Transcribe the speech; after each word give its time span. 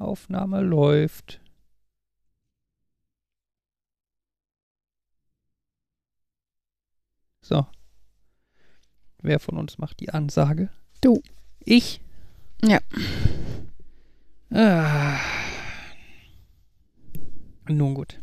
Aufnahme 0.00 0.62
läuft. 0.62 1.40
So. 7.42 7.66
Wer 9.18 9.38
von 9.40 9.58
uns 9.58 9.78
macht 9.78 10.00
die 10.00 10.10
Ansage? 10.10 10.70
Du. 11.00 11.22
Ich? 11.60 12.00
Ja. 12.62 12.78
Ah. 14.50 15.18
Nun 17.68 17.94
gut. 17.94 18.20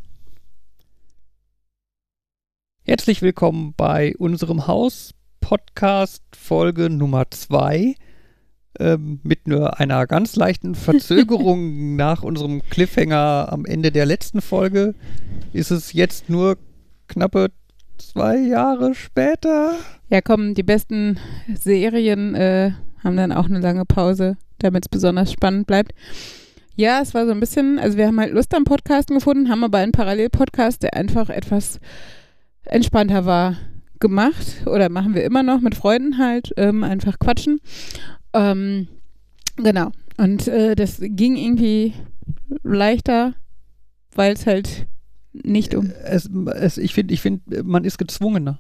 Herzlich 2.84 3.21
willkommen 3.21 3.73
bei 3.75 4.16
unserem 4.18 4.66
Haus-Podcast 4.66 6.23
Folge 6.36 6.89
Nummer 6.89 7.30
2 7.30 7.96
ähm, 8.80 9.20
mit 9.24 9.48
nur 9.48 9.80
einer 9.80 10.06
ganz 10.08 10.36
leichten 10.36 10.76
Verzögerung 10.76 11.96
nach 11.96 12.24
unserem 12.24 12.62
Cliffhanger 12.70 13.48
am 13.52 13.66
Ende 13.66 13.92
der 13.92 14.06
letzten 14.06 14.42
Folge 14.42 14.94
ist 15.54 15.71
es 15.71 15.94
jetzt 15.94 16.30
nur 16.30 16.58
knappe 17.08 17.50
zwei 17.98 18.38
Jahre 18.38 18.94
später. 18.94 19.74
Ja, 20.10 20.22
komm, 20.22 20.54
die 20.54 20.64
besten 20.64 21.20
Serien 21.56 22.36
äh, 22.36 22.72
haben 23.04 23.18
dann 23.18 23.32
auch 23.32 23.46
eine 23.46 23.60
lange 23.60 23.86
Pause, 23.86 24.38
damit 24.60 24.86
es 24.86 24.89
besonders 24.89 25.32
spannend 25.32 25.68
bleibt. 25.68 25.94
Ja, 26.75 27.02
es 27.02 27.14
war 27.14 27.25
so 27.25 27.32
ein 27.32 27.39
bisschen, 27.39 27.80
also 27.80 27.97
wir 27.97 28.06
haben 28.06 28.20
halt 28.20 28.34
Lust 28.34 28.54
am 28.54 28.64
Podcasten 28.64 29.16
gefunden, 29.16 29.50
haben 29.50 29.64
aber 29.64 29.80
einen 29.80 29.92
Parallelpodcast, 29.92 30.84
der 30.84 30.94
einfach 30.94 31.30
etwas 31.30 31.80
entspannter 32.66 33.25
war, 33.25 33.56
gemacht 34.00 34.61
oder 34.67 34.89
machen 34.89 35.16
wir 35.16 35.23
immer 35.23 35.42
noch 35.42 35.59
mit 35.59 35.73
Freunden 35.73 36.20
halt, 36.20 36.53
ähm, 36.56 36.84
einfach 36.84 37.17
quatschen. 37.17 37.59
Ähm, 38.34 38.88
genau. 39.56 39.92
Und 40.17 40.48
äh, 40.48 40.76
das 40.76 41.00
ging 41.02 41.36
irgendwie 41.38 41.94
leichter, 42.64 43.34
weil 44.16 44.34
es 44.34 44.45
halt 44.45 44.88
nicht 45.34 45.75
um. 45.75 45.92
Es, 46.03 46.30
es, 46.56 46.78
ich 46.78 46.94
finde, 46.94 47.14
ich 47.14 47.22
find, 47.22 47.42
man 47.66 47.84
ist 47.84 47.97
gezwungener. 47.97 48.59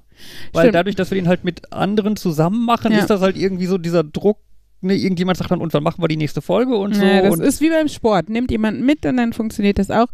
Weil 0.53 0.63
Stimmt. 0.65 0.75
dadurch, 0.75 0.95
dass 0.95 1.11
wir 1.11 1.15
den 1.15 1.27
halt 1.27 1.43
mit 1.43 1.73
anderen 1.73 2.15
zusammen 2.15 2.65
machen, 2.65 2.91
Ja. 2.91 2.99
ist 2.99 3.09
das 3.09 3.21
halt 3.21 3.37
irgendwie 3.37 3.65
so 3.65 3.77
dieser 3.77 4.03
Druck. 4.03 4.39
Ne, 4.79 4.95
irgendjemand 4.95 5.39
sagt 5.39 5.49
dann, 5.49 5.59
und 5.59 5.73
wann 5.73 5.81
machen 5.81 6.03
wir 6.03 6.07
die 6.07 6.17
nächste 6.17 6.41
Folge 6.41 6.75
und 6.77 6.95
so. 6.95 7.03
Ja, 7.03 7.21
das 7.23 7.39
ist 7.39 7.61
wie 7.61 7.69
beim 7.69 7.87
Sport. 7.87 8.29
Nimmt 8.29 8.51
jemand 8.51 8.79
mit 8.81 9.07
und 9.07 9.17
dann 9.17 9.33
funktioniert 9.33 9.79
das 9.79 9.89
auch. 9.89 10.07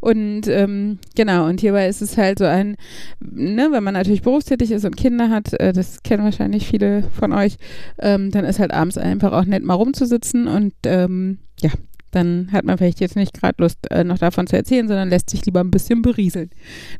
Und 0.00 0.48
ähm, 0.48 0.98
genau, 1.14 1.46
und 1.46 1.60
hierbei 1.60 1.86
ist 1.86 2.02
es 2.02 2.16
halt 2.16 2.40
so 2.40 2.44
ein, 2.44 2.76
ne, 3.20 3.68
wenn 3.70 3.84
man 3.84 3.94
natürlich 3.94 4.22
berufstätig 4.22 4.72
ist 4.72 4.84
und 4.84 4.96
Kinder 4.96 5.30
hat, 5.30 5.52
äh, 5.60 5.72
das 5.72 6.02
kennen 6.02 6.24
wahrscheinlich 6.24 6.66
viele 6.66 7.04
von 7.12 7.32
euch, 7.32 7.56
ähm, 8.00 8.32
dann 8.32 8.44
ist 8.44 8.58
halt 8.58 8.72
abends 8.72 8.98
einfach 8.98 9.32
auch 9.32 9.44
nett 9.44 9.62
mal 9.62 9.74
rumzusitzen 9.74 10.48
und 10.48 10.74
ähm, 10.86 11.38
ja, 11.60 11.70
dann 12.10 12.48
hat 12.52 12.64
man 12.64 12.78
vielleicht 12.78 13.00
jetzt 13.00 13.16
nicht 13.16 13.34
gerade 13.34 13.54
Lust, 13.58 13.78
äh, 13.90 14.04
noch 14.04 14.18
davon 14.18 14.46
zu 14.46 14.56
erzählen, 14.56 14.88
sondern 14.88 15.08
lässt 15.08 15.30
sich 15.30 15.44
lieber 15.46 15.60
ein 15.60 15.70
bisschen 15.70 16.02
berieseln. 16.02 16.50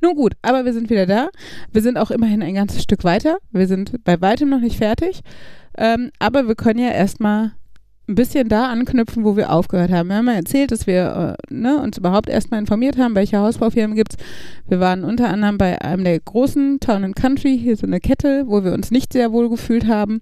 Nun 0.00 0.14
gut, 0.14 0.34
aber 0.42 0.64
wir 0.64 0.72
sind 0.72 0.90
wieder 0.90 1.06
da. 1.06 1.28
Wir 1.72 1.82
sind 1.82 1.98
auch 1.98 2.10
immerhin 2.10 2.42
ein 2.42 2.54
ganzes 2.54 2.82
Stück 2.82 3.04
weiter. 3.04 3.38
Wir 3.50 3.66
sind 3.66 4.04
bei 4.04 4.20
weitem 4.20 4.48
noch 4.48 4.60
nicht 4.60 4.78
fertig. 4.78 5.20
Ähm, 5.76 6.10
aber 6.18 6.48
wir 6.48 6.54
können 6.54 6.80
ja 6.80 6.90
erstmal 6.90 7.52
ein 8.10 8.16
bisschen 8.16 8.48
da 8.48 8.66
anknüpfen, 8.66 9.24
wo 9.24 9.36
wir 9.36 9.52
aufgehört 9.52 9.92
haben. 9.92 10.08
Wir 10.08 10.16
haben 10.16 10.26
ja 10.26 10.34
erzählt, 10.34 10.72
dass 10.72 10.86
wir 10.86 11.36
äh, 11.50 11.54
ne, 11.54 11.80
uns 11.80 11.96
überhaupt 11.96 12.28
erstmal 12.28 12.60
informiert 12.60 12.98
haben, 12.98 13.14
welche 13.14 13.38
Hausbaufirmen 13.38 13.96
gibt's. 13.96 14.16
Wir 14.68 14.80
waren 14.80 15.04
unter 15.04 15.28
anderem 15.28 15.58
bei 15.58 15.80
einem 15.80 16.04
der 16.04 16.18
großen 16.18 16.80
Town 16.80 17.04
and 17.04 17.16
Country, 17.16 17.58
hier 17.58 17.76
so 17.76 17.86
eine 17.86 18.00
Kette, 18.00 18.44
wo 18.46 18.64
wir 18.64 18.72
uns 18.72 18.90
nicht 18.90 19.12
sehr 19.12 19.32
wohl 19.32 19.48
gefühlt 19.48 19.86
haben 19.86 20.20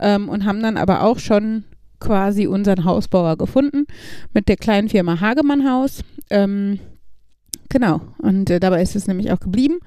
ähm, 0.00 0.28
und 0.28 0.44
haben 0.44 0.62
dann 0.62 0.76
aber 0.76 1.04
auch 1.04 1.18
schon 1.18 1.64
quasi 2.02 2.46
unseren 2.46 2.84
Hausbauer 2.84 3.36
gefunden 3.36 3.86
mit 4.34 4.48
der 4.48 4.56
kleinen 4.56 4.88
Firma 4.88 5.20
Hagemann 5.20 5.70
Haus. 5.70 6.02
Ähm, 6.30 6.80
genau, 7.68 8.00
und 8.18 8.50
äh, 8.50 8.60
dabei 8.60 8.82
ist 8.82 8.96
es 8.96 9.06
nämlich 9.06 9.30
auch 9.32 9.40
geblieben. 9.40 9.78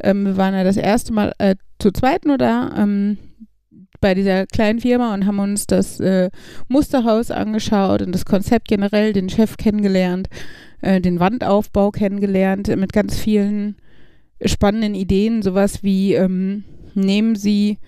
Ähm, 0.00 0.24
wir 0.24 0.36
waren 0.36 0.54
ja 0.54 0.64
das 0.64 0.76
erste 0.76 1.12
Mal 1.12 1.32
äh, 1.38 1.54
zu 1.78 1.92
zweit 1.92 2.26
nur 2.26 2.36
da 2.36 2.74
ähm, 2.76 3.18
bei 4.00 4.14
dieser 4.14 4.46
kleinen 4.46 4.80
Firma 4.80 5.14
und 5.14 5.24
haben 5.24 5.38
uns 5.38 5.66
das 5.66 6.00
äh, 6.00 6.30
Musterhaus 6.68 7.30
angeschaut 7.30 8.02
und 8.02 8.12
das 8.12 8.24
Konzept 8.24 8.68
generell, 8.68 9.12
den 9.12 9.30
Chef 9.30 9.56
kennengelernt, 9.56 10.28
äh, 10.82 11.00
den 11.00 11.20
Wandaufbau 11.20 11.90
kennengelernt 11.90 12.68
mit 12.76 12.92
ganz 12.92 13.16
vielen 13.16 13.76
spannenden 14.44 14.94
Ideen, 14.94 15.40
sowas 15.42 15.82
wie 15.82 16.14
ähm, 16.14 16.64
nehmen 16.94 17.36
Sie 17.36 17.78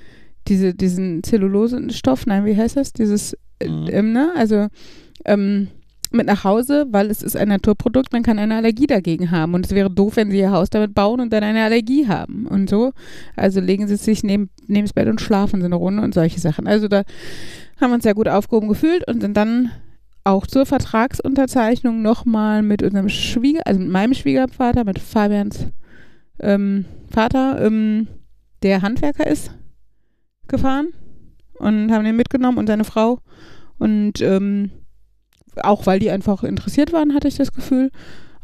diese, 0.48 0.74
diesen 0.74 1.22
Zellulosenstoff, 1.22 2.26
nein, 2.26 2.44
wie 2.44 2.56
heißt 2.56 2.76
das? 2.76 2.92
Dieses, 2.92 3.36
Mhm. 3.62 3.88
ähm, 3.90 4.12
ne? 4.12 4.32
Also 4.36 4.68
ähm, 5.24 5.68
mit 6.12 6.26
nach 6.26 6.44
Hause, 6.44 6.86
weil 6.90 7.10
es 7.10 7.22
ist 7.22 7.36
ein 7.36 7.48
Naturprodukt, 7.48 8.12
man 8.12 8.22
kann 8.22 8.38
eine 8.38 8.56
Allergie 8.56 8.86
dagegen 8.86 9.30
haben. 9.30 9.54
Und 9.54 9.66
es 9.66 9.72
wäre 9.72 9.90
doof, 9.90 10.16
wenn 10.16 10.30
sie 10.30 10.38
ihr 10.38 10.52
Haus 10.52 10.70
damit 10.70 10.94
bauen 10.94 11.20
und 11.20 11.32
dann 11.32 11.42
eine 11.42 11.64
Allergie 11.64 12.08
haben. 12.08 12.46
Und 12.46 12.70
so. 12.70 12.92
Also 13.34 13.60
legen 13.60 13.88
sie 13.88 13.96
sich 13.96 14.22
neben, 14.22 14.50
neben 14.66 14.86
das 14.86 14.92
Bett 14.92 15.08
und 15.08 15.20
schlafen 15.20 15.60
so 15.60 15.66
eine 15.66 15.74
Runde 15.74 16.02
und 16.02 16.14
solche 16.14 16.40
Sachen. 16.40 16.66
Also 16.66 16.88
da 16.88 17.02
haben 17.80 17.90
wir 17.90 17.94
uns 17.94 18.04
sehr 18.04 18.14
gut 18.14 18.28
aufgehoben 18.28 18.68
gefühlt 18.68 19.06
und 19.08 19.20
sind 19.20 19.36
dann 19.36 19.70
auch 20.24 20.46
zur 20.46 20.66
Vertragsunterzeichnung 20.66 22.02
nochmal 22.02 22.62
mit 22.62 22.82
unserem 22.82 23.08
Schwieger, 23.08 23.62
also 23.64 23.78
mit 23.78 23.90
meinem 23.90 24.14
Schwiegervater, 24.14 24.84
mit 24.84 24.98
Fabians 24.98 25.66
ähm, 26.40 26.84
Vater, 27.08 27.64
ähm, 27.64 28.08
der 28.62 28.82
Handwerker 28.82 29.26
ist, 29.26 29.52
gefahren 30.48 30.88
und 31.58 31.92
haben 31.92 32.04
den 32.04 32.16
mitgenommen 32.16 32.58
und 32.58 32.66
seine 32.66 32.84
Frau. 32.84 33.20
Und 33.78 34.20
ähm, 34.20 34.70
auch 35.62 35.86
weil 35.86 35.98
die 35.98 36.10
einfach 36.10 36.44
interessiert 36.44 36.92
waren, 36.92 37.14
hatte 37.14 37.28
ich 37.28 37.36
das 37.36 37.52
Gefühl. 37.52 37.90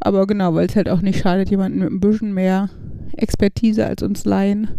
Aber 0.00 0.26
genau, 0.26 0.54
weil 0.54 0.66
es 0.66 0.76
halt 0.76 0.88
auch 0.88 1.00
nicht 1.00 1.20
schadet, 1.20 1.50
jemanden 1.50 1.78
mit 1.78 1.90
ein 1.90 2.00
bisschen 2.00 2.34
mehr 2.34 2.70
Expertise 3.16 3.86
als 3.86 4.02
uns 4.02 4.24
Laien 4.24 4.78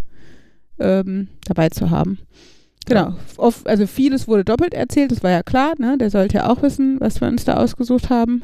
ähm, 0.80 1.30
dabei 1.46 1.70
zu 1.70 1.90
haben. 1.90 2.20
Genau. 2.86 3.14
Oft, 3.38 3.68
also 3.68 3.88
vieles 3.88 4.28
wurde 4.28 4.44
doppelt 4.44 4.74
erzählt, 4.74 5.12
das 5.12 5.24
war 5.24 5.32
ja 5.32 5.44
klar, 5.44 5.74
ne? 5.78 5.98
Der 5.98 6.10
sollte 6.10 6.40
ja 6.40 6.50
auch 6.50 6.62
wissen, 6.62 7.00
was 7.00 7.22
wir 7.22 7.30
uns 7.30 7.46
da 7.46 7.56
ausgesucht 7.56 8.10
haben. 8.10 8.44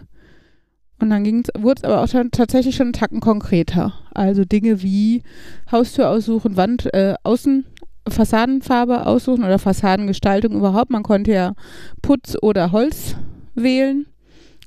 Und 1.02 1.10
dann 1.10 1.26
wurde 1.58 1.82
es 1.82 1.84
aber 1.84 2.02
auch 2.02 2.30
tatsächlich 2.32 2.76
schon 2.76 2.88
einen 2.88 2.94
Tacken 2.94 3.20
konkreter. 3.20 3.94
Also 4.14 4.44
Dinge 4.44 4.82
wie 4.82 5.24
Haustür 5.72 6.10
aussuchen, 6.10 6.58
Wand, 6.58 6.94
äh, 6.94 7.16
Außen, 7.24 7.66
Fassadenfarbe 8.12 9.06
aussuchen 9.06 9.44
oder 9.44 9.60
Fassadengestaltung 9.60 10.54
überhaupt. 10.54 10.92
Man 10.92 11.04
konnte 11.04 11.32
ja 11.32 11.54
Putz 12.02 12.38
oder 12.42 12.72
Holz 12.72 13.16
wählen. 13.56 14.06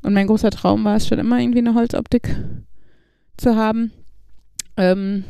Und 0.03 0.15
mein 0.15 0.27
großer 0.27 0.51
Traum 0.51 0.85
war 0.85 0.97
es 0.97 1.07
schon 1.07 1.19
immer, 1.19 1.39
irgendwie 1.39 1.61
eine 1.61 1.75
Holzoptik 1.75 2.37
zu 3.37 3.55
haben. 3.57 3.93
Ähm, 4.77 5.25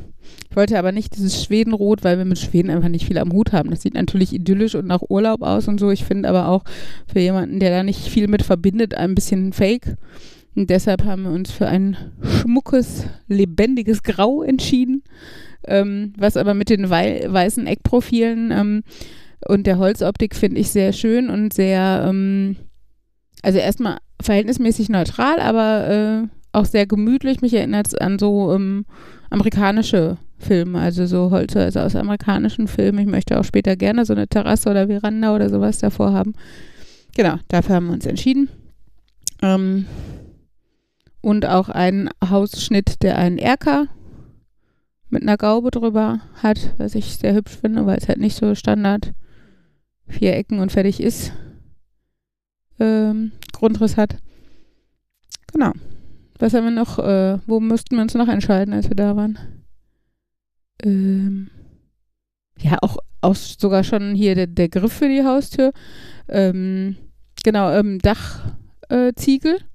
ich 0.51 0.57
wollte 0.57 0.79
aber 0.79 0.93
nicht 0.93 1.17
dieses 1.17 1.43
Schwedenrot, 1.43 2.05
weil 2.05 2.19
wir 2.19 2.25
mit 2.25 2.39
Schweden 2.39 2.71
einfach 2.71 2.89
nicht 2.89 3.07
viel 3.07 3.19
am 3.19 3.33
Hut 3.33 3.53
haben. 3.53 3.71
Das 3.71 3.83
sieht 3.83 3.95
natürlich 3.95 4.33
idyllisch 4.33 4.75
und 4.75 4.87
nach 4.87 5.03
Urlaub 5.09 5.43
aus 5.43 5.69
und 5.69 5.81
so. 5.81 5.91
Ich 5.91 6.05
finde 6.05 6.29
aber 6.29 6.49
auch 6.49 6.65
für 7.07 7.21
jemanden, 7.21 7.59
der 7.59 7.71
da 7.71 7.83
nicht 7.83 8.07
viel 8.07 8.29
mit 8.29 8.43
verbindet, 8.43 8.95
ein 8.95 9.15
bisschen 9.15 9.53
fake. 9.53 9.97
Und 10.55 10.69
deshalb 10.69 11.05
haben 11.05 11.23
wir 11.23 11.31
uns 11.31 11.51
für 11.51 11.67
ein 11.67 11.97
schmuckes, 12.21 13.07
lebendiges 13.27 14.03
Grau 14.03 14.43
entschieden, 14.43 15.03
ähm, 15.67 16.13
was 16.17 16.37
aber 16.37 16.55
mit 16.55 16.71
den 16.71 16.91
wei 16.91 17.25
weißen 17.29 17.67
Eckprofilen 17.67 18.51
ähm, 18.51 18.83
und 19.47 19.67
der 19.67 19.79
Holzoptik 19.79 20.37
finde 20.37 20.61
ich 20.61 20.71
sehr 20.71 20.93
schön 20.93 21.31
und 21.31 21.53
sehr, 21.53 22.05
ähm, 22.09 22.57
also 23.43 23.59
erstmal 23.59 23.99
verhältnismäßig 24.21 24.89
neutral, 24.89 25.41
aber 25.41 25.89
äh, 25.89 26.29
auch 26.53 26.65
sehr 26.65 26.87
gemütlich. 26.87 27.41
Mich 27.41 27.55
erinnert 27.55 27.89
es 27.89 27.95
an 27.95 28.19
so 28.19 28.53
ähm, 28.53 28.85
amerikanische 29.31 30.19
Filme, 30.39 30.81
also 30.81 31.07
so 31.07 31.31
Holz 31.31 31.57
also 31.57 31.81
aus 31.81 31.97
amerikanischen 31.97 32.69
Filmen. 32.69 32.99
Ich 32.99 33.07
möchte 33.07 33.39
auch 33.39 33.45
später 33.45 33.77
gerne 33.77 34.05
so 34.05 34.13
eine 34.13 34.29
Terrasse 34.29 34.71
oder 34.71 34.87
Veranda 34.87 35.35
oder 35.35 35.49
sowas 35.49 35.79
davor 35.79 36.13
haben. 36.13 36.35
Genau, 37.17 37.37
dafür 37.49 37.77
haben 37.77 37.87
wir 37.87 37.95
uns 37.95 38.07
entschieden. 38.07 38.49
Ähm, 39.43 39.87
und 41.21 41.47
auch 41.47 41.69
einen 41.69 42.11
Hausschnitt, 42.25 43.03
der 43.03 43.19
einen 43.19 43.39
Erker 43.39 43.87
mit 45.13 45.23
einer 45.23 45.37
Gaube 45.37 45.71
drüber 45.71 46.21
hat, 46.43 46.75
was 46.79 46.95
ich 46.95 47.17
sehr 47.17 47.35
hübsch 47.35 47.57
finde, 47.57 47.87
weil 47.87 47.99
es 47.99 48.09
halt 48.09 48.19
nicht 48.19 48.37
so 48.37 48.55
Standard 48.55 49.13
vier 50.09 50.35
Ecken 50.35 50.59
und 50.59 50.73
fertig 50.73 51.01
ist. 51.01 51.33
Ähm, 52.81 53.33
Grundriss 53.53 53.97
hat. 53.97 54.17
Genau. 55.53 55.73
Was 56.39 56.55
haben 56.55 56.65
wir 56.65 56.71
noch? 56.71 56.99
Äh, 56.99 57.39
wo 57.47 57.61
müssten 57.61 57.97
wir 57.97 58.03
uns 58.03 58.15
noch 58.15 58.29
entscheiden, 58.29 58.75
als 58.75 58.89
wir 58.89 58.97
da 58.97 59.15
waren? 59.15 59.39
Ähm, 60.83 61.51
ja, 62.59 62.79
auch, 62.81 62.97
auch 63.21 63.35
sogar 63.35 63.85
schon 63.85 64.15
hier 64.15 64.35
der, 64.35 64.47
der 64.47 64.69
Griff 64.69 64.93
für 64.93 65.09
die 65.09 65.25
Haustür. 65.25 65.73
Ähm, 66.29 66.97
genau, 67.45 67.71
ähm, 67.71 67.99
Dachziegel. 67.99 69.57
Äh. 69.57 69.72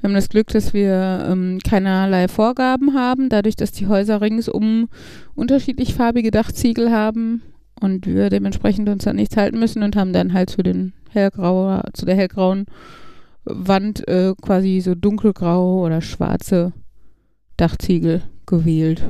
Wir 0.00 0.08
haben 0.08 0.14
das 0.14 0.30
Glück, 0.30 0.46
dass 0.48 0.72
wir 0.72 1.26
ähm, 1.28 1.58
keinerlei 1.62 2.26
Vorgaben 2.28 2.94
haben, 2.94 3.28
dadurch, 3.28 3.56
dass 3.56 3.72
die 3.72 3.86
Häuser 3.86 4.20
ringsum 4.20 4.88
unterschiedlich 5.34 5.94
farbige 5.94 6.30
Dachziegel 6.30 6.90
haben 6.90 7.42
und 7.80 8.06
wir 8.06 8.30
dementsprechend 8.30 8.88
uns 8.88 9.06
an 9.06 9.16
nichts 9.16 9.36
halten 9.36 9.58
müssen 9.58 9.82
und 9.82 9.96
haben 9.96 10.12
dann 10.12 10.32
halt 10.32 10.48
zu 10.48 10.62
den 10.62 10.94
hellgrauer, 11.10 11.84
zu 11.92 12.06
der 12.06 12.16
hellgrauen 12.16 12.66
Wand 13.44 14.06
äh, 14.08 14.34
quasi 14.40 14.80
so 14.80 14.94
dunkelgrau 14.94 15.84
oder 15.84 16.00
schwarze 16.00 16.72
Dachziegel 17.56 18.22
gewählt. 18.46 19.04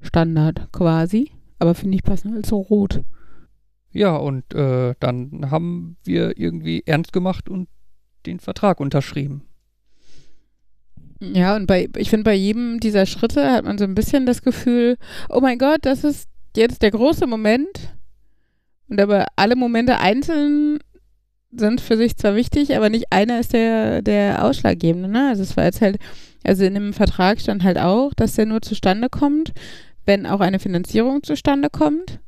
Standard 0.00 0.68
quasi. 0.72 1.30
Aber 1.60 1.76
finde 1.76 1.94
ich 1.96 2.02
passend 2.02 2.34
als 2.34 2.48
so 2.48 2.58
rot. 2.58 3.02
Ja, 3.92 4.16
und 4.16 4.52
äh, 4.54 4.94
dann 4.98 5.50
haben 5.50 5.96
wir 6.02 6.36
irgendwie 6.36 6.82
ernst 6.86 7.12
gemacht 7.12 7.48
und 7.48 7.68
den 8.26 8.40
Vertrag 8.40 8.80
unterschrieben. 8.80 9.42
Ja, 11.22 11.54
und 11.54 11.66
bei, 11.66 11.88
ich 11.96 12.10
finde, 12.10 12.24
bei 12.24 12.34
jedem 12.34 12.80
dieser 12.80 13.06
Schritte 13.06 13.52
hat 13.52 13.64
man 13.64 13.78
so 13.78 13.84
ein 13.84 13.94
bisschen 13.94 14.26
das 14.26 14.42
Gefühl, 14.42 14.96
oh 15.28 15.40
mein 15.40 15.56
Gott, 15.56 15.80
das 15.82 16.02
ist 16.02 16.28
jetzt 16.56 16.82
der 16.82 16.90
große 16.90 17.28
Moment. 17.28 17.94
Und 18.88 19.00
aber 19.00 19.26
alle 19.36 19.54
Momente 19.54 19.98
einzeln 19.98 20.80
sind 21.52 21.80
für 21.80 21.96
sich 21.96 22.16
zwar 22.16 22.34
wichtig, 22.34 22.76
aber 22.76 22.90
nicht 22.90 23.06
einer 23.10 23.38
ist 23.38 23.52
der, 23.52 24.02
der 24.02 24.44
ausschlaggebende. 24.44 25.08
Ne? 25.08 25.28
Also 25.28 25.42
es 25.42 25.56
war 25.56 25.64
jetzt 25.64 25.80
halt, 25.80 25.98
also 26.42 26.64
in 26.64 26.74
dem 26.74 26.92
Vertrag 26.92 27.40
stand 27.40 27.62
halt 27.62 27.78
auch, 27.78 28.12
dass 28.14 28.34
der 28.34 28.46
nur 28.46 28.60
zustande 28.60 29.08
kommt, 29.08 29.52
wenn 30.04 30.26
auch 30.26 30.40
eine 30.40 30.58
Finanzierung 30.58 31.22
zustande 31.22 31.70
kommt. 31.70 32.18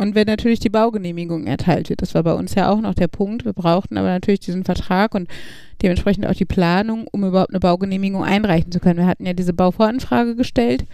Und 0.00 0.14
wenn 0.14 0.26
natürlich 0.26 0.60
die 0.60 0.70
Baugenehmigung 0.70 1.46
erteilt 1.46 1.90
wird, 1.90 2.00
das 2.00 2.14
war 2.14 2.22
bei 2.22 2.32
uns 2.32 2.54
ja 2.54 2.70
auch 2.70 2.80
noch 2.80 2.94
der 2.94 3.06
Punkt. 3.06 3.44
Wir 3.44 3.52
brauchten 3.52 3.98
aber 3.98 4.08
natürlich 4.08 4.40
diesen 4.40 4.64
Vertrag 4.64 5.14
und 5.14 5.28
dementsprechend 5.82 6.26
auch 6.26 6.32
die 6.32 6.46
Planung, 6.46 7.06
um 7.12 7.22
überhaupt 7.22 7.50
eine 7.50 7.60
Baugenehmigung 7.60 8.24
einreichen 8.24 8.72
zu 8.72 8.80
können. 8.80 9.00
Wir 9.00 9.06
hatten 9.06 9.26
ja 9.26 9.34
diese 9.34 9.52
Bauvoranfrage 9.52 10.36
gestellt, 10.36 10.86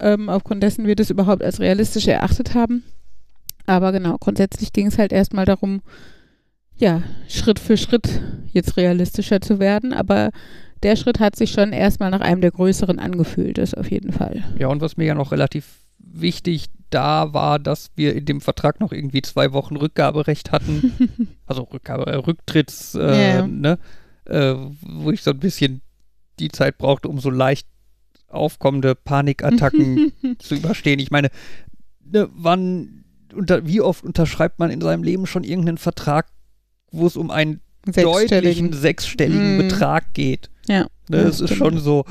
ähm, 0.00 0.28
aufgrund 0.28 0.60
dessen 0.64 0.88
wir 0.88 0.96
das 0.96 1.10
überhaupt 1.10 1.44
als 1.44 1.60
realistisch 1.60 2.08
erachtet 2.08 2.56
haben. 2.56 2.82
Aber 3.66 3.92
genau, 3.92 4.16
grundsätzlich 4.18 4.72
ging 4.72 4.88
es 4.88 4.98
halt 4.98 5.12
erstmal 5.12 5.44
darum, 5.44 5.80
ja, 6.74 7.04
Schritt 7.28 7.60
für 7.60 7.76
Schritt 7.76 8.20
jetzt 8.52 8.76
realistischer 8.76 9.40
zu 9.40 9.60
werden. 9.60 9.92
Aber 9.92 10.30
der 10.82 10.96
Schritt 10.96 11.20
hat 11.20 11.36
sich 11.36 11.52
schon 11.52 11.72
erstmal 11.72 12.10
nach 12.10 12.20
einem 12.20 12.40
der 12.40 12.50
größeren 12.50 12.98
angefühlt, 12.98 13.58
das 13.58 13.72
auf 13.72 13.88
jeden 13.88 14.10
Fall. 14.10 14.42
Ja, 14.58 14.66
und 14.66 14.80
was 14.80 14.96
mir 14.96 15.04
ja 15.04 15.14
noch 15.14 15.30
relativ 15.30 15.84
wichtig 16.00 16.70
da 16.92 17.32
war, 17.32 17.58
dass 17.58 17.90
wir 17.96 18.14
in 18.14 18.24
dem 18.24 18.40
Vertrag 18.40 18.80
noch 18.80 18.92
irgendwie 18.92 19.22
zwei 19.22 19.52
Wochen 19.52 19.76
Rückgaberecht 19.76 20.52
hatten. 20.52 20.92
also 21.46 21.62
Rückgabe, 21.62 22.06
äh, 22.06 22.16
Rücktritts, 22.16 22.94
äh, 22.94 22.98
yeah. 22.98 23.46
ne? 23.46 23.78
Äh, 24.24 24.54
wo 24.82 25.10
ich 25.10 25.22
so 25.22 25.32
ein 25.32 25.40
bisschen 25.40 25.82
die 26.38 26.48
Zeit 26.48 26.78
brauchte, 26.78 27.08
um 27.08 27.18
so 27.18 27.30
leicht 27.30 27.66
aufkommende 28.28 28.94
Panikattacken 28.94 30.12
zu 30.38 30.54
überstehen. 30.54 30.98
Ich 31.00 31.10
meine, 31.10 31.28
ne, 32.04 32.28
wann, 32.32 33.04
unter, 33.34 33.66
wie 33.66 33.80
oft 33.80 34.04
unterschreibt 34.04 34.58
man 34.58 34.70
in 34.70 34.80
seinem 34.80 35.02
Leben 35.02 35.26
schon 35.26 35.44
irgendeinen 35.44 35.78
Vertrag, 35.78 36.28
wo 36.90 37.06
es 37.06 37.16
um 37.16 37.30
einen 37.30 37.60
deutlichen 37.86 38.72
sechsstelligen 38.72 39.56
mm. 39.56 39.58
Betrag 39.58 40.14
geht? 40.14 40.50
Ja. 40.68 40.86
Ne, 41.08 41.24
das 41.24 41.40
ist 41.40 41.54
schon 41.54 41.78
so. 41.78 42.04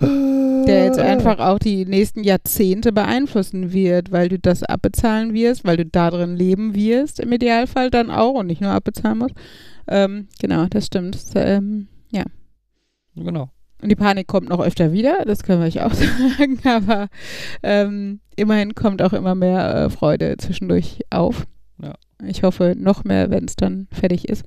Der 0.00 0.84
jetzt 0.84 0.98
einfach 0.98 1.38
auch 1.38 1.58
die 1.58 1.86
nächsten 1.86 2.24
Jahrzehnte 2.24 2.92
beeinflussen 2.92 3.72
wird, 3.72 4.10
weil 4.10 4.28
du 4.28 4.38
das 4.38 4.62
abbezahlen 4.62 5.32
wirst, 5.32 5.64
weil 5.64 5.76
du 5.76 5.86
da 5.86 6.10
drin 6.10 6.36
leben 6.36 6.74
wirst, 6.74 7.20
im 7.20 7.32
Idealfall 7.32 7.90
dann 7.90 8.10
auch 8.10 8.34
und 8.34 8.48
nicht 8.48 8.60
nur 8.60 8.72
abbezahlen 8.72 9.18
musst. 9.18 9.34
Ähm, 9.86 10.28
genau, 10.40 10.66
das 10.66 10.86
stimmt. 10.86 11.14
Das, 11.14 11.30
ähm, 11.36 11.88
ja. 12.10 12.24
Genau. 13.14 13.50
Und 13.80 13.90
die 13.90 13.96
Panik 13.96 14.26
kommt 14.26 14.48
noch 14.48 14.60
öfter 14.60 14.92
wieder, 14.92 15.24
das 15.24 15.44
können 15.44 15.60
wir 15.60 15.66
euch 15.68 15.80
auch 15.80 15.94
sagen, 16.38 16.58
aber 16.64 17.08
ähm, 17.62 18.20
immerhin 18.34 18.74
kommt 18.74 19.02
auch 19.02 19.12
immer 19.12 19.36
mehr 19.36 19.74
äh, 19.74 19.90
Freude 19.90 20.36
zwischendurch 20.36 21.00
auf. 21.10 21.46
Ja. 21.80 21.94
Ich 22.26 22.42
hoffe 22.42 22.74
noch 22.76 23.04
mehr, 23.04 23.30
wenn 23.30 23.44
es 23.44 23.54
dann 23.54 23.86
fertig 23.92 24.28
ist. 24.28 24.44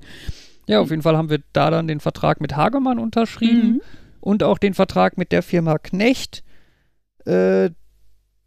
Ja, 0.66 0.80
auf 0.80 0.90
jeden 0.90 1.02
Fall 1.02 1.16
haben 1.16 1.30
wir 1.30 1.40
da 1.52 1.70
dann 1.70 1.88
den 1.88 2.00
Vertrag 2.00 2.40
mit 2.40 2.56
Hagemann 2.56 2.98
unterschrieben 2.98 3.68
mhm. 3.68 3.80
und 4.20 4.42
auch 4.42 4.58
den 4.58 4.74
Vertrag 4.74 5.18
mit 5.18 5.32
der 5.32 5.42
Firma 5.42 5.78
Knecht, 5.78 6.44
äh, 7.24 7.70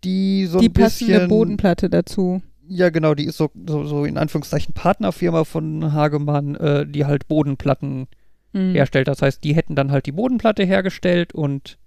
die 0.04 0.46
so 0.46 0.60
die 0.60 0.70
ein 0.70 0.74
bisschen... 0.74 1.08
Die 1.08 1.14
passende 1.14 1.28
Bodenplatte 1.28 1.90
dazu. 1.90 2.42
Ja, 2.68 2.90
genau, 2.90 3.14
die 3.14 3.26
ist 3.26 3.38
so, 3.38 3.52
so, 3.68 3.84
so 3.84 4.06
in 4.06 4.18
Anführungszeichen 4.18 4.74
Partnerfirma 4.74 5.44
von 5.44 5.94
Hagemann, 5.94 6.56
äh, 6.56 6.88
die 6.88 7.06
halt 7.06 7.28
Bodenplatten 7.28 8.08
mhm. 8.54 8.74
herstellt. 8.74 9.08
Das 9.08 9.22
heißt, 9.22 9.44
die 9.44 9.56
hätten 9.56 9.76
dann 9.76 9.92
halt 9.92 10.06
die 10.06 10.12
Bodenplatte 10.12 10.64
hergestellt 10.64 11.34
und 11.34 11.78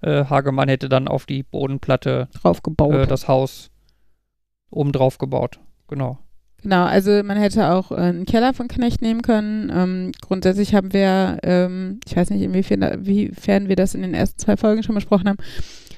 äh, 0.00 0.24
Hagemann 0.24 0.68
hätte 0.68 0.88
dann 0.88 1.08
auf 1.08 1.26
die 1.26 1.42
Bodenplatte 1.42 2.28
draufgebaut. 2.40 2.94
Äh, 2.94 3.06
das 3.06 3.28
Haus 3.28 3.70
oben 4.70 4.92
drauf 4.92 5.18
gebaut. 5.18 5.60
Genau. 5.88 6.18
Genau, 6.62 6.84
also 6.84 7.22
man 7.22 7.36
hätte 7.36 7.70
auch 7.70 7.92
äh, 7.92 7.96
einen 7.96 8.26
Keller 8.26 8.52
von 8.52 8.66
Knecht 8.66 9.00
nehmen 9.00 9.22
können. 9.22 9.70
Ähm, 9.72 10.12
grundsätzlich 10.20 10.74
haben 10.74 10.92
wir, 10.92 11.38
ähm, 11.44 12.00
ich 12.04 12.16
weiß 12.16 12.30
nicht, 12.30 12.42
inwiefern, 12.42 12.82
inwiefern 12.82 13.68
wir 13.68 13.76
das 13.76 13.94
in 13.94 14.02
den 14.02 14.14
ersten 14.14 14.38
zwei 14.38 14.56
Folgen 14.56 14.82
schon 14.82 14.96
besprochen 14.96 15.28
haben, 15.28 15.38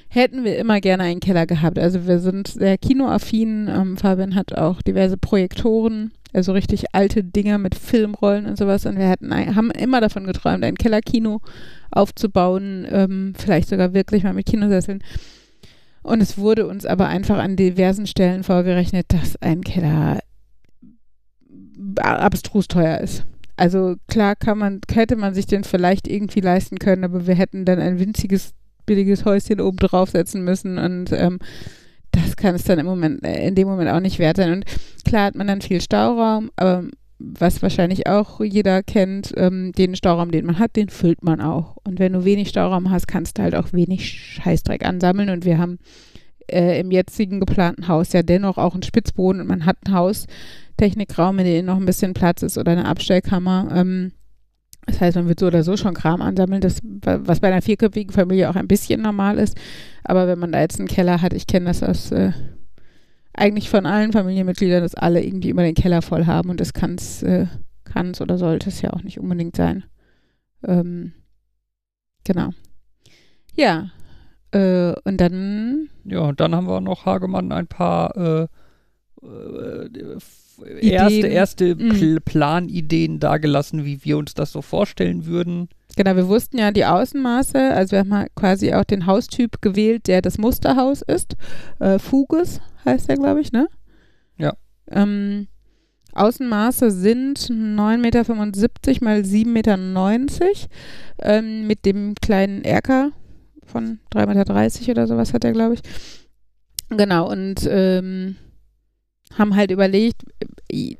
hätten 0.07 0.43
wir 0.43 0.57
immer 0.59 0.79
gerne 0.79 1.03
einen 1.03 1.19
Keller 1.19 1.47
gehabt. 1.47 1.79
Also 1.79 2.05
wir 2.05 2.19
sind 2.19 2.47
sehr 2.47 2.77
kinoaffin. 2.77 3.69
Ähm, 3.69 3.97
Fabian 3.97 4.35
hat 4.35 4.55
auch 4.55 4.83
diverse 4.83 5.17
Projektoren, 5.17 6.11
also 6.31 6.51
richtig 6.51 6.93
alte 6.93 7.23
Dinger 7.23 7.57
mit 7.57 7.73
Filmrollen 7.73 8.45
und 8.45 8.57
sowas. 8.57 8.85
Und 8.85 8.99
wir 8.99 9.09
hatten, 9.09 9.33
haben 9.33 9.71
immer 9.71 9.99
davon 9.99 10.25
geträumt, 10.25 10.63
ein 10.63 10.77
Kellerkino 10.77 11.41
aufzubauen, 11.89 12.85
ähm, 12.91 13.33
vielleicht 13.35 13.69
sogar 13.69 13.93
wirklich 13.93 14.23
mal 14.23 14.33
mit 14.33 14.45
Kinosesseln. 14.45 15.01
Und 16.03 16.21
es 16.21 16.37
wurde 16.37 16.67
uns 16.67 16.85
aber 16.85 17.07
einfach 17.07 17.39
an 17.39 17.55
diversen 17.55 18.05
Stellen 18.05 18.43
vorgerechnet, 18.43 19.07
dass 19.09 19.41
ein 19.41 19.61
Keller 19.61 20.19
abstrus 21.99 22.67
teuer 22.67 22.99
ist. 22.99 23.25
Also 23.57 23.95
klar 24.07 24.35
kann 24.35 24.57
man, 24.57 24.81
hätte 24.91 25.15
man 25.15 25.33
sich 25.33 25.45
den 25.45 25.63
vielleicht 25.63 26.07
irgendwie 26.07 26.39
leisten 26.39 26.79
können, 26.79 27.03
aber 27.03 27.27
wir 27.27 27.35
hätten 27.35 27.65
dann 27.65 27.79
ein 27.79 27.99
winziges, 27.99 28.53
billiges 28.85 29.25
Häuschen 29.25 29.61
oben 29.61 29.77
draufsetzen 29.77 30.43
müssen 30.43 30.77
und 30.77 31.11
ähm, 31.11 31.39
das 32.11 32.35
kann 32.35 32.55
es 32.55 32.63
dann 32.63 32.79
im 32.79 32.85
Moment, 32.85 33.23
äh, 33.23 33.47
in 33.47 33.55
dem 33.55 33.67
Moment 33.67 33.89
auch 33.89 33.99
nicht 33.99 34.19
wert 34.19 34.37
sein. 34.37 34.51
Und 34.51 34.65
klar 35.05 35.25
hat 35.25 35.35
man 35.35 35.47
dann 35.47 35.61
viel 35.61 35.81
Stauraum, 35.81 36.51
aber 36.55 36.85
was 37.19 37.61
wahrscheinlich 37.61 38.07
auch 38.07 38.41
jeder 38.41 38.81
kennt, 38.83 39.31
ähm, 39.37 39.71
den 39.73 39.95
Stauraum, 39.95 40.31
den 40.31 40.45
man 40.45 40.59
hat, 40.59 40.75
den 40.75 40.89
füllt 40.89 41.23
man 41.23 41.39
auch. 41.39 41.77
Und 41.83 41.99
wenn 41.99 42.13
du 42.13 42.25
wenig 42.25 42.49
Stauraum 42.49 42.89
hast, 42.89 43.07
kannst 43.07 43.37
du 43.37 43.43
halt 43.43 43.55
auch 43.55 43.73
wenig 43.73 44.11
Scheißdreck 44.11 44.85
ansammeln. 44.85 45.29
Und 45.29 45.45
wir 45.45 45.57
haben 45.57 45.77
äh, 46.47 46.79
im 46.79 46.91
jetzigen 46.91 47.39
geplanten 47.39 47.87
Haus 47.87 48.13
ja 48.13 48.23
dennoch 48.23 48.57
auch 48.57 48.73
einen 48.73 48.83
Spitzboden 48.83 49.41
und 49.41 49.47
man 49.47 49.65
hat 49.65 49.77
ein 49.85 49.93
Haus, 49.93 50.27
Technikraum, 50.77 51.39
in 51.39 51.45
dem 51.45 51.65
noch 51.65 51.77
ein 51.77 51.85
bisschen 51.85 52.13
Platz 52.13 52.41
ist 52.43 52.57
oder 52.57 52.71
eine 52.71 52.85
Abstellkammer. 52.85 53.69
Ähm, 53.73 54.11
das 54.85 54.99
heißt, 54.99 55.15
man 55.15 55.27
wird 55.27 55.39
so 55.39 55.47
oder 55.47 55.63
so 55.63 55.77
schon 55.77 55.93
Kram 55.93 56.21
ansammeln, 56.21 56.61
das, 56.61 56.79
was 56.83 57.39
bei 57.39 57.47
einer 57.49 57.61
vierköpfigen 57.61 58.13
Familie 58.13 58.49
auch 58.49 58.55
ein 58.55 58.67
bisschen 58.67 59.01
normal 59.01 59.37
ist. 59.37 59.57
Aber 60.03 60.27
wenn 60.27 60.39
man 60.39 60.51
da 60.51 60.59
jetzt 60.59 60.79
einen 60.79 60.87
Keller 60.87 61.21
hat, 61.21 61.33
ich 61.33 61.45
kenne 61.45 61.67
das 61.67 61.83
aus 61.83 62.11
äh, 62.11 62.31
eigentlich 63.33 63.69
von 63.69 63.85
allen 63.85 64.11
Familienmitgliedern, 64.11 64.81
dass 64.81 64.95
alle 64.95 65.23
irgendwie 65.23 65.49
immer 65.49 65.63
den 65.63 65.75
Keller 65.75 66.01
voll 66.01 66.25
haben 66.25 66.49
und 66.49 66.59
das 66.59 66.73
kann 66.73 66.95
es 66.95 67.23
äh, 67.23 67.47
oder 68.21 68.37
sollte 68.37 68.69
es 68.69 68.81
ja 68.81 68.91
auch 68.93 69.03
nicht 69.03 69.19
unbedingt 69.19 69.55
sein. 69.55 69.83
Ähm, 70.65 71.11
genau. 72.23 72.51
Ja. 73.53 73.91
Äh, 74.51 74.93
und 75.03 75.19
dann. 75.19 75.89
Ja, 76.05 76.21
und 76.21 76.39
dann 76.39 76.55
haben 76.55 76.67
wir 76.67 76.79
noch 76.79 77.05
Hagemann 77.05 77.51
ein 77.51 77.67
paar 77.67 78.47
erste, 80.81 81.27
erste 81.27 81.75
mhm. 81.75 82.19
Planideen 82.23 83.19
dargelassen, 83.19 83.85
wie 83.85 84.03
wir 84.03 84.17
uns 84.17 84.33
das 84.33 84.51
so 84.51 84.61
vorstellen 84.61 85.25
würden. 85.25 85.69
Genau, 85.95 86.15
wir 86.15 86.27
wussten 86.27 86.57
ja 86.57 86.71
die 86.71 86.85
Außenmaße, 86.85 87.59
also 87.73 87.91
wir 87.91 87.99
haben 87.99 88.27
quasi 88.35 88.73
auch 88.73 88.83
den 88.83 89.05
Haustyp 89.05 89.61
gewählt, 89.61 90.07
der 90.07 90.21
das 90.21 90.37
Musterhaus 90.37 91.01
ist. 91.01 91.35
Äh, 91.79 91.99
Fuges 91.99 92.61
heißt 92.85 93.09
der, 93.09 93.17
glaube 93.17 93.41
ich, 93.41 93.51
ne? 93.51 93.67
Ja. 94.37 94.53
Ähm, 94.89 95.47
Außenmaße 96.13 96.91
sind 96.91 97.39
9,75 97.39 97.97
Meter 97.97 98.23
mal 99.05 99.19
7,90 99.19 99.45
Meter 99.45 99.77
ähm, 101.21 101.67
mit 101.67 101.85
dem 101.85 102.15
kleinen 102.21 102.63
Erker 102.63 103.11
von 103.65 103.99
3,30 104.13 104.79
Meter 104.79 104.91
oder 104.91 105.07
sowas 105.07 105.33
hat 105.33 105.43
er, 105.43 105.53
glaube 105.53 105.75
ich. 105.75 105.81
Genau, 106.89 107.29
und 107.29 107.67
ähm, 107.69 108.35
haben 109.37 109.55
halt 109.55 109.71
überlegt, 109.71 110.23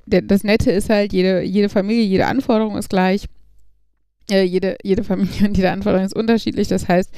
das 0.06 0.44
Nette 0.44 0.72
ist 0.72 0.90
halt, 0.90 1.14
jede, 1.14 1.42
jede 1.44 1.70
Familie, 1.70 2.04
jede 2.04 2.28
Anforderung 2.28 2.78
ist 2.78 2.90
gleich. 2.90 3.26
Äh, 4.30 4.44
jede, 4.44 4.78
jede 4.84 5.04
Familie 5.06 5.48
und 5.48 5.58
jede 5.58 5.72
Anforderung 5.72 6.06
ist 6.06 6.16
unterschiedlich. 6.16 6.68
Das 6.68 6.88
heißt, 6.88 7.12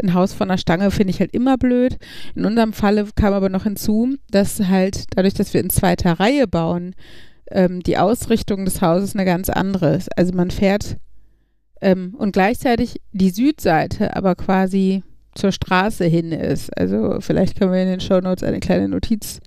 ein 0.00 0.14
Haus 0.14 0.32
von 0.32 0.48
der 0.48 0.58
Stange 0.58 0.90
finde 0.90 1.10
ich 1.10 1.20
halt 1.20 1.34
immer 1.34 1.58
blöd. 1.58 1.96
In 2.34 2.44
unserem 2.44 2.72
Falle 2.72 3.06
kam 3.14 3.32
aber 3.32 3.48
noch 3.48 3.64
hinzu, 3.64 4.16
dass 4.30 4.60
halt 4.60 5.04
dadurch, 5.10 5.34
dass 5.34 5.54
wir 5.54 5.60
in 5.60 5.70
zweiter 5.70 6.12
Reihe 6.12 6.46
bauen, 6.46 6.94
ähm, 7.50 7.82
die 7.82 7.98
Ausrichtung 7.98 8.64
des 8.64 8.80
Hauses 8.80 9.14
eine 9.14 9.24
ganz 9.24 9.48
andere 9.48 9.94
ist. 9.94 10.16
Also 10.16 10.34
man 10.34 10.50
fährt 10.50 10.96
ähm, 11.80 12.14
und 12.16 12.32
gleichzeitig 12.32 13.00
die 13.12 13.30
Südseite 13.30 14.16
aber 14.16 14.34
quasi 14.34 15.02
zur 15.34 15.52
Straße 15.52 16.04
hin 16.04 16.32
ist. 16.32 16.76
Also 16.76 17.18
vielleicht 17.20 17.58
können 17.58 17.72
wir 17.72 17.82
in 17.82 17.88
den 17.88 18.00
Show 18.00 18.20
Notes 18.20 18.42
eine 18.42 18.60
kleine 18.60 18.88
Notiz 18.88 19.40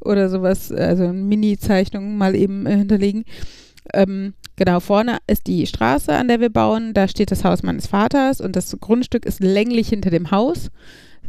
oder 0.00 0.28
sowas, 0.28 0.72
also 0.72 1.04
eine 1.04 1.12
Mini-Zeichnung 1.12 2.16
mal 2.16 2.34
eben 2.34 2.66
äh, 2.66 2.76
hinterlegen. 2.76 3.24
Ähm, 3.94 4.34
Genau, 4.60 4.78
vorne 4.78 5.16
ist 5.26 5.46
die 5.46 5.66
Straße, 5.66 6.12
an 6.12 6.28
der 6.28 6.38
wir 6.38 6.50
bauen. 6.50 6.92
Da 6.92 7.08
steht 7.08 7.30
das 7.30 7.44
Haus 7.44 7.62
meines 7.62 7.86
Vaters 7.86 8.42
und 8.42 8.56
das 8.56 8.76
Grundstück 8.78 9.24
ist 9.24 9.42
länglich 9.42 9.88
hinter 9.88 10.10
dem 10.10 10.30
Haus, 10.32 10.68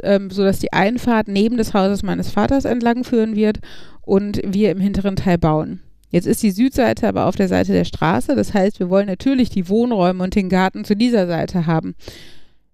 ähm, 0.03 0.29
sodass 0.29 0.59
die 0.59 0.73
Einfahrt 0.73 1.29
neben 1.29 1.55
des 1.55 1.73
Hauses 1.73 2.03
meines 2.03 2.29
Vaters 2.29 2.65
entlang 2.65 3.05
führen 3.05 3.37
wird 3.37 3.59
und 4.01 4.41
wir 4.43 4.69
im 4.69 4.81
hinteren 4.81 5.15
Teil 5.15 5.37
bauen. 5.37 5.79
Jetzt 6.09 6.27
ist 6.27 6.43
die 6.43 6.51
Südseite 6.51 7.07
aber 7.07 7.25
auf 7.25 7.37
der 7.37 7.47
Seite 7.47 7.71
der 7.71 7.85
Straße. 7.85 8.35
Das 8.35 8.53
heißt, 8.53 8.81
wir 8.81 8.89
wollen 8.89 9.07
natürlich 9.07 9.49
die 9.49 9.69
Wohnräume 9.69 10.25
und 10.25 10.35
den 10.35 10.49
Garten 10.49 10.83
zu 10.83 10.97
dieser 10.97 11.25
Seite 11.25 11.65
haben. 11.67 11.95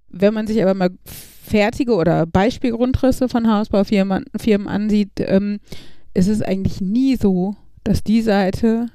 Wenn 0.10 0.34
man 0.34 0.48
sich 0.48 0.60
aber 0.60 0.74
mal 0.74 0.89
fertige 1.48 1.96
oder 1.96 2.25
Beispielgrundrisse 2.25 3.30
von 3.30 3.51
Hausbaufirmen 3.51 4.25
Firmen 4.36 4.68
ansieht, 4.68 5.12
ähm, 5.20 5.60
ist 6.13 6.27
es 6.27 6.42
eigentlich 6.42 6.82
nie 6.82 7.16
so, 7.16 7.56
dass 7.84 8.04
die 8.04 8.22
Seite, 8.22 8.88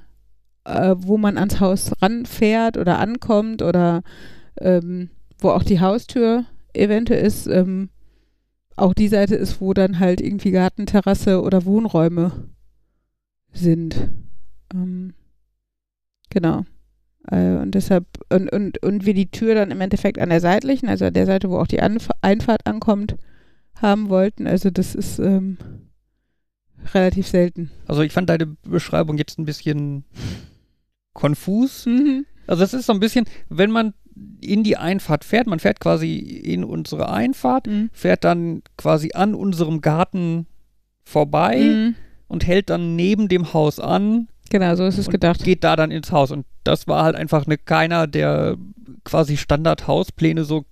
äh, 0.65 0.95
wo 0.99 1.17
man 1.17 1.39
ans 1.39 1.61
Haus 1.61 1.93
ranfährt 2.01 2.77
oder 2.77 2.99
ankommt 2.99 3.63
oder 3.63 4.03
ähm, 4.61 5.11
wo 5.39 5.51
auch 5.51 5.63
die 5.63 5.81
Haustür 5.81 6.45
eventuell 6.75 7.25
ist, 7.25 7.47
ähm, 7.47 7.91
auch 8.77 8.95
die 8.95 9.09
Seite 9.09 9.35
ist, 9.35 9.61
wo 9.61 9.75
dann 9.75 9.99
halt 9.99 10.21
irgendwie 10.21 10.51
Gartenterrasse 10.51 11.43
oder 11.43 11.65
Wohnräume 11.65 12.49
sind. 13.53 14.11
Ähm, 14.75 15.15
genau. 16.31 16.65
Äh, 17.31 17.57
und 17.57 17.73
deshalb, 17.73 18.07
und, 18.31 18.53
und, 18.53 18.83
und 18.83 19.07
wir 19.07 19.15
die 19.15 19.31
Tür 19.31 19.55
dann 19.55 19.71
im 19.71 19.81
Endeffekt 19.81 20.19
an 20.19 20.31
der 20.31 20.41
seitlichen, 20.41 20.89
also 20.89 21.07
an 21.07 21.15
der 21.15 21.27
Seite, 21.27 21.51
wo 21.51 21.59
auch 21.59 21.67
die 21.67 21.81
Anf 21.81 22.09
Einfahrt 22.21 22.67
ankommt, 22.67 23.17
haben 23.77 24.09
wollten. 24.09 24.47
Also 24.47 24.71
das 24.71 24.95
ist 24.95 25.19
ähm, 25.19 25.57
relativ 26.95 27.27
selten. 27.27 27.71
Also 27.87 28.03
ich 28.03 28.13
fand 28.13 28.29
deine 28.29 28.47
Beschreibung 28.47 29.19
jetzt 29.19 29.39
ein 29.39 29.45
bisschen 29.45 30.05
konfus. 31.13 31.87
Mhm. 31.87 32.27
Also 32.47 32.65
es 32.65 32.75
ist 32.75 32.87
so 32.87 32.93
ein 32.93 33.01
bisschen, 33.01 33.27
wenn 33.49 33.71
man 33.71 33.95
in 34.41 34.63
die 34.63 34.77
Einfahrt 34.77 35.25
fährt, 35.25 35.47
man 35.47 35.59
fährt 35.59 35.81
quasi 35.81 36.17
in 36.19 36.65
unsere 36.65 37.11
Einfahrt, 37.11 37.67
mhm. 37.67 37.89
fährt 37.93 38.25
dann 38.25 38.63
quasi 38.77 39.11
an 39.15 39.35
unserem 39.35 39.81
Garten 39.81 40.47
vorbei 41.03 41.59
mhm. 41.59 41.95
und 42.29 42.47
hält 42.47 42.69
dann 42.69 42.95
neben 42.95 43.29
dem 43.29 43.55
Haus 43.55 43.81
an 43.81 44.29
Genau, 44.53 44.75
so 44.75 44.85
ist 44.85 44.99
es 44.99 45.09
gedacht. 45.09 45.43
Geht 45.43 45.65
da 45.65 45.77
dann 45.77 45.91
ins 45.91 46.13
Haus. 46.13 46.31
Und 46.31 46.45
das 46.65 46.87
war 46.89 47.05
halt 47.05 47.17
einfach 47.17 47.47
eine, 47.47 47.59
keiner 47.59 48.07
der 48.07 48.57
quasi 49.05 49.37
Standard-Hauspläne 49.37 50.45
so 50.45 50.65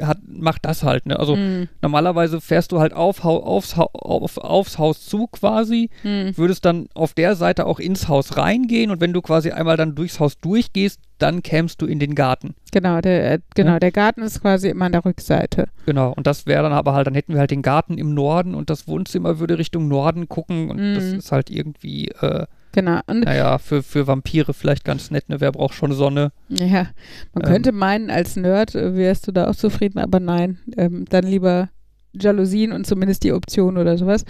hat, 0.00 0.18
macht 0.26 0.64
das 0.64 0.82
halt. 0.82 1.06
Ne? 1.06 1.18
Also 1.18 1.36
mm. 1.36 1.68
normalerweise 1.82 2.40
fährst 2.40 2.72
du 2.72 2.80
halt 2.80 2.92
auf, 2.92 3.24
aufs, 3.24 3.76
auf, 3.76 4.38
aufs 4.38 4.78
Haus 4.78 5.04
zu 5.06 5.26
quasi, 5.26 5.90
mm. 6.02 6.36
würdest 6.36 6.64
dann 6.64 6.88
auf 6.94 7.14
der 7.14 7.34
Seite 7.34 7.66
auch 7.66 7.80
ins 7.80 8.08
Haus 8.08 8.36
reingehen 8.36 8.90
und 8.90 9.00
wenn 9.00 9.12
du 9.12 9.22
quasi 9.22 9.50
einmal 9.50 9.76
dann 9.76 9.94
durchs 9.94 10.20
Haus 10.20 10.38
durchgehst, 10.38 11.00
dann 11.18 11.42
kämst 11.42 11.82
du 11.82 11.86
in 11.86 11.98
den 11.98 12.14
Garten. 12.14 12.54
Genau, 12.72 13.00
der, 13.00 13.32
äh, 13.32 13.38
genau, 13.54 13.72
ja? 13.72 13.80
der 13.80 13.92
Garten 13.92 14.22
ist 14.22 14.40
quasi 14.40 14.68
immer 14.68 14.86
an 14.86 14.92
der 14.92 15.04
Rückseite. 15.04 15.68
Genau, 15.86 16.12
und 16.12 16.26
das 16.26 16.46
wäre 16.46 16.62
dann 16.62 16.72
aber 16.72 16.94
halt, 16.94 17.06
dann 17.06 17.14
hätten 17.14 17.32
wir 17.34 17.40
halt 17.40 17.50
den 17.50 17.62
Garten 17.62 17.98
im 17.98 18.14
Norden 18.14 18.54
und 18.54 18.70
das 18.70 18.88
Wohnzimmer 18.88 19.38
würde 19.38 19.58
Richtung 19.58 19.88
Norden 19.88 20.28
gucken 20.28 20.70
und 20.70 20.76
mm. 20.76 20.94
das 20.94 21.04
ist 21.04 21.32
halt 21.32 21.50
irgendwie 21.50 22.08
äh, 22.08 22.46
Genau. 22.72 23.00
Und 23.06 23.24
naja, 23.24 23.58
für, 23.58 23.82
für 23.82 24.06
Vampire 24.06 24.54
vielleicht 24.54 24.84
ganz 24.84 25.10
nett, 25.10 25.28
ne? 25.28 25.40
Wer 25.40 25.52
braucht 25.52 25.74
schon 25.74 25.92
Sonne? 25.92 26.32
Ja, 26.48 26.88
man 27.32 27.44
ähm. 27.44 27.52
könnte 27.52 27.72
meinen, 27.72 28.10
als 28.10 28.36
Nerd 28.36 28.74
äh, 28.74 28.94
wärst 28.94 29.26
du 29.26 29.32
da 29.32 29.48
auch 29.48 29.56
zufrieden, 29.56 29.98
aber 29.98 30.20
nein, 30.20 30.58
ähm, 30.76 31.04
dann 31.08 31.24
lieber 31.24 31.68
Jalousien 32.12 32.72
und 32.72 32.86
zumindest 32.86 33.24
die 33.24 33.32
Option 33.32 33.76
oder 33.76 33.96
sowas. 33.98 34.24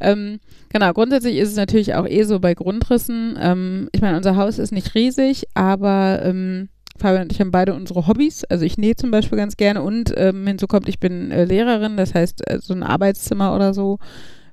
Ähm, 0.00 0.40
genau, 0.70 0.92
grundsätzlich 0.92 1.36
ist 1.36 1.50
es 1.50 1.56
natürlich 1.56 1.94
auch 1.94 2.06
eh 2.06 2.24
so 2.24 2.40
bei 2.40 2.54
Grundrissen. 2.54 3.38
Ähm, 3.40 3.88
ich 3.92 4.00
meine, 4.00 4.16
unser 4.16 4.36
Haus 4.36 4.58
ist 4.58 4.72
nicht 4.72 4.94
riesig, 4.94 5.44
aber 5.54 6.20
ähm, 6.24 6.68
Fabian 6.98 7.22
und 7.22 7.32
ich 7.32 7.40
haben 7.40 7.50
beide 7.50 7.74
unsere 7.74 8.06
Hobbys. 8.06 8.44
Also 8.44 8.64
ich 8.64 8.76
nähe 8.76 8.96
zum 8.96 9.10
Beispiel 9.10 9.38
ganz 9.38 9.56
gerne 9.56 9.82
und 9.82 10.12
ähm, 10.16 10.46
hinzu 10.46 10.66
kommt, 10.66 10.88
ich 10.88 11.00
bin 11.00 11.30
äh, 11.30 11.44
Lehrerin, 11.44 11.96
das 11.96 12.14
heißt, 12.14 12.48
äh, 12.48 12.58
so 12.60 12.74
ein 12.74 12.82
Arbeitszimmer 12.82 13.54
oder 13.54 13.72
so 13.74 13.98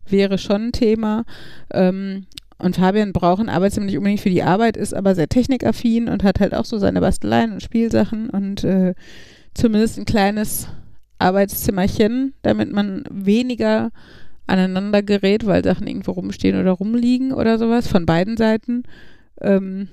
wäre 0.07 0.37
schon 0.37 0.67
ein 0.67 0.71
Thema. 0.71 1.25
Ähm, 1.71 2.25
und 2.59 2.75
Fabian 2.75 3.13
braucht 3.13 3.41
ein 3.41 3.49
Arbeitszimmer 3.49 3.85
nicht 3.85 3.97
unbedingt 3.97 4.21
für 4.21 4.29
die 4.29 4.43
Arbeit, 4.43 4.77
ist 4.77 4.93
aber 4.93 5.15
sehr 5.15 5.29
technikaffin 5.29 6.09
und 6.09 6.23
hat 6.23 6.39
halt 6.39 6.53
auch 6.53 6.65
so 6.65 6.77
seine 6.77 7.01
Basteleien 7.01 7.53
und 7.53 7.63
Spielsachen 7.63 8.29
und 8.29 8.63
äh, 8.63 8.93
zumindest 9.53 9.97
ein 9.97 10.05
kleines 10.05 10.67
Arbeitszimmerchen, 11.19 12.33
damit 12.41 12.71
man 12.71 13.03
weniger 13.09 13.91
aneinander 14.47 15.03
gerät, 15.03 15.45
weil 15.45 15.63
Sachen 15.63 15.87
irgendwo 15.87 16.11
rumstehen 16.11 16.59
oder 16.59 16.71
rumliegen 16.71 17.31
oder 17.31 17.57
sowas 17.57 17.87
von 17.87 18.05
beiden 18.05 18.35
Seiten. 18.35 18.83
Ähm, 19.41 19.89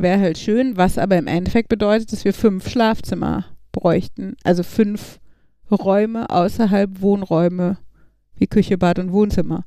Wäre 0.00 0.20
halt 0.20 0.38
schön, 0.38 0.76
was 0.76 0.96
aber 0.96 1.18
im 1.18 1.26
Endeffekt 1.26 1.68
bedeutet, 1.68 2.12
dass 2.12 2.24
wir 2.24 2.32
fünf 2.32 2.68
Schlafzimmer 2.68 3.46
bräuchten. 3.72 4.36
Also 4.44 4.62
fünf 4.62 5.18
Räume 5.72 6.30
außerhalb 6.30 7.00
Wohnräume 7.00 7.78
wie 8.36 8.46
Küche, 8.46 8.78
Bad 8.78 9.00
und 9.00 9.12
Wohnzimmer. 9.12 9.64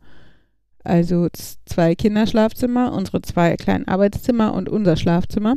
Also 0.84 1.28
zwei 1.66 1.96
Kinderschlafzimmer, 1.96 2.94
unsere 2.94 3.22
zwei 3.22 3.56
kleinen 3.56 3.88
Arbeitszimmer 3.88 4.54
und 4.54 4.70
unser 4.70 4.96
Schlafzimmer. 4.96 5.56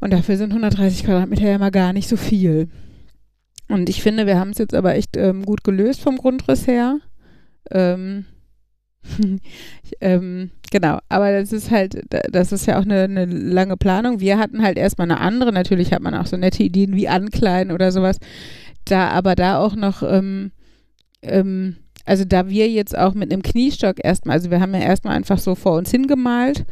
Und 0.00 0.12
dafür 0.12 0.36
sind 0.36 0.50
130 0.50 1.04
Quadratmeter 1.04 1.48
ja 1.48 1.58
mal 1.58 1.70
gar 1.70 1.92
nicht 1.92 2.08
so 2.08 2.16
viel. 2.16 2.68
Und 3.68 3.88
ich 3.88 4.02
finde, 4.02 4.26
wir 4.26 4.38
haben 4.38 4.50
es 4.50 4.58
jetzt 4.58 4.74
aber 4.74 4.94
echt 4.94 5.16
ähm, 5.16 5.44
gut 5.44 5.64
gelöst 5.64 6.00
vom 6.00 6.18
Grundriss 6.18 6.66
her. 6.66 6.98
Ähm, 7.70 8.26
ähm, 10.00 10.50
genau, 10.70 10.98
aber 11.08 11.32
das 11.32 11.52
ist 11.52 11.70
halt, 11.70 12.02
das 12.30 12.52
ist 12.52 12.66
ja 12.66 12.78
auch 12.78 12.84
eine, 12.84 13.02
eine, 13.02 13.24
lange 13.24 13.76
Planung. 13.76 14.20
Wir 14.20 14.38
hatten 14.38 14.62
halt 14.62 14.78
erstmal 14.78 15.10
eine 15.10 15.20
andere, 15.20 15.52
natürlich 15.52 15.92
hat 15.92 16.02
man 16.02 16.14
auch 16.14 16.26
so 16.26 16.36
nette 16.36 16.62
Ideen 16.62 16.94
wie 16.94 17.08
Ankleiden 17.08 17.72
oder 17.72 17.92
sowas. 17.92 18.18
Da 18.84 19.08
aber 19.08 19.34
da 19.34 19.58
auch 19.58 19.74
noch 19.74 20.02
ähm, 20.02 20.52
ähm, 21.22 21.76
also 22.06 22.24
da 22.24 22.48
wir 22.48 22.70
jetzt 22.70 22.96
auch 22.96 23.14
mit 23.14 23.32
einem 23.32 23.42
Kniestock 23.42 23.96
erstmal, 24.02 24.36
also 24.36 24.50
wir 24.50 24.60
haben 24.60 24.72
ja 24.72 24.80
erstmal 24.80 25.16
einfach 25.16 25.38
so 25.38 25.56
vor 25.56 25.76
uns 25.76 25.90
hingemalt 25.90 26.64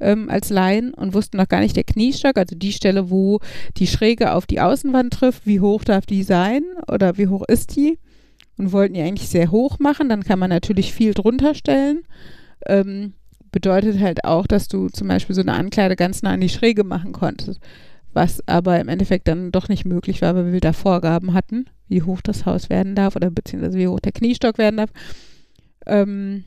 ähm, 0.00 0.30
als 0.30 0.48
Laien 0.48 0.94
und 0.94 1.12
wussten 1.12 1.36
noch 1.36 1.48
gar 1.48 1.60
nicht 1.60 1.76
der 1.76 1.84
Kniestock, 1.84 2.38
also 2.38 2.56
die 2.56 2.72
Stelle, 2.72 3.10
wo 3.10 3.40
die 3.76 3.86
Schräge 3.86 4.32
auf 4.32 4.46
die 4.46 4.60
Außenwand 4.60 5.12
trifft, 5.12 5.46
wie 5.46 5.60
hoch 5.60 5.84
darf 5.84 6.06
die 6.06 6.22
sein 6.22 6.62
oder 6.90 7.18
wie 7.18 7.28
hoch 7.28 7.44
ist 7.46 7.76
die 7.76 7.98
und 8.56 8.72
wollten 8.72 8.94
die 8.94 9.02
eigentlich 9.02 9.28
sehr 9.28 9.50
hoch 9.50 9.78
machen, 9.78 10.08
dann 10.08 10.24
kann 10.24 10.38
man 10.38 10.50
natürlich 10.50 10.94
viel 10.94 11.12
drunter 11.12 11.54
stellen. 11.54 12.04
Ähm, 12.66 13.12
bedeutet 13.52 14.00
halt 14.00 14.24
auch, 14.24 14.46
dass 14.46 14.68
du 14.68 14.88
zum 14.88 15.08
Beispiel 15.08 15.34
so 15.34 15.42
eine 15.42 15.52
Ankleide 15.52 15.96
ganz 15.96 16.22
nah 16.22 16.32
an 16.32 16.40
die 16.40 16.48
Schräge 16.48 16.84
machen 16.84 17.12
konntest, 17.12 17.60
was 18.14 18.42
aber 18.46 18.80
im 18.80 18.88
Endeffekt 18.88 19.28
dann 19.28 19.52
doch 19.52 19.68
nicht 19.68 19.84
möglich 19.84 20.22
war, 20.22 20.34
weil 20.34 20.52
wir 20.52 20.60
da 20.60 20.72
Vorgaben 20.72 21.34
hatten 21.34 21.66
wie 21.88 22.02
hoch 22.02 22.20
das 22.22 22.46
Haus 22.46 22.70
werden 22.70 22.94
darf 22.94 23.16
oder 23.16 23.30
beziehungsweise 23.30 23.78
wie 23.78 23.88
hoch 23.88 24.00
der 24.00 24.12
Kniestock 24.12 24.58
werden 24.58 24.76
darf. 24.76 24.90
Ähm, 25.86 26.44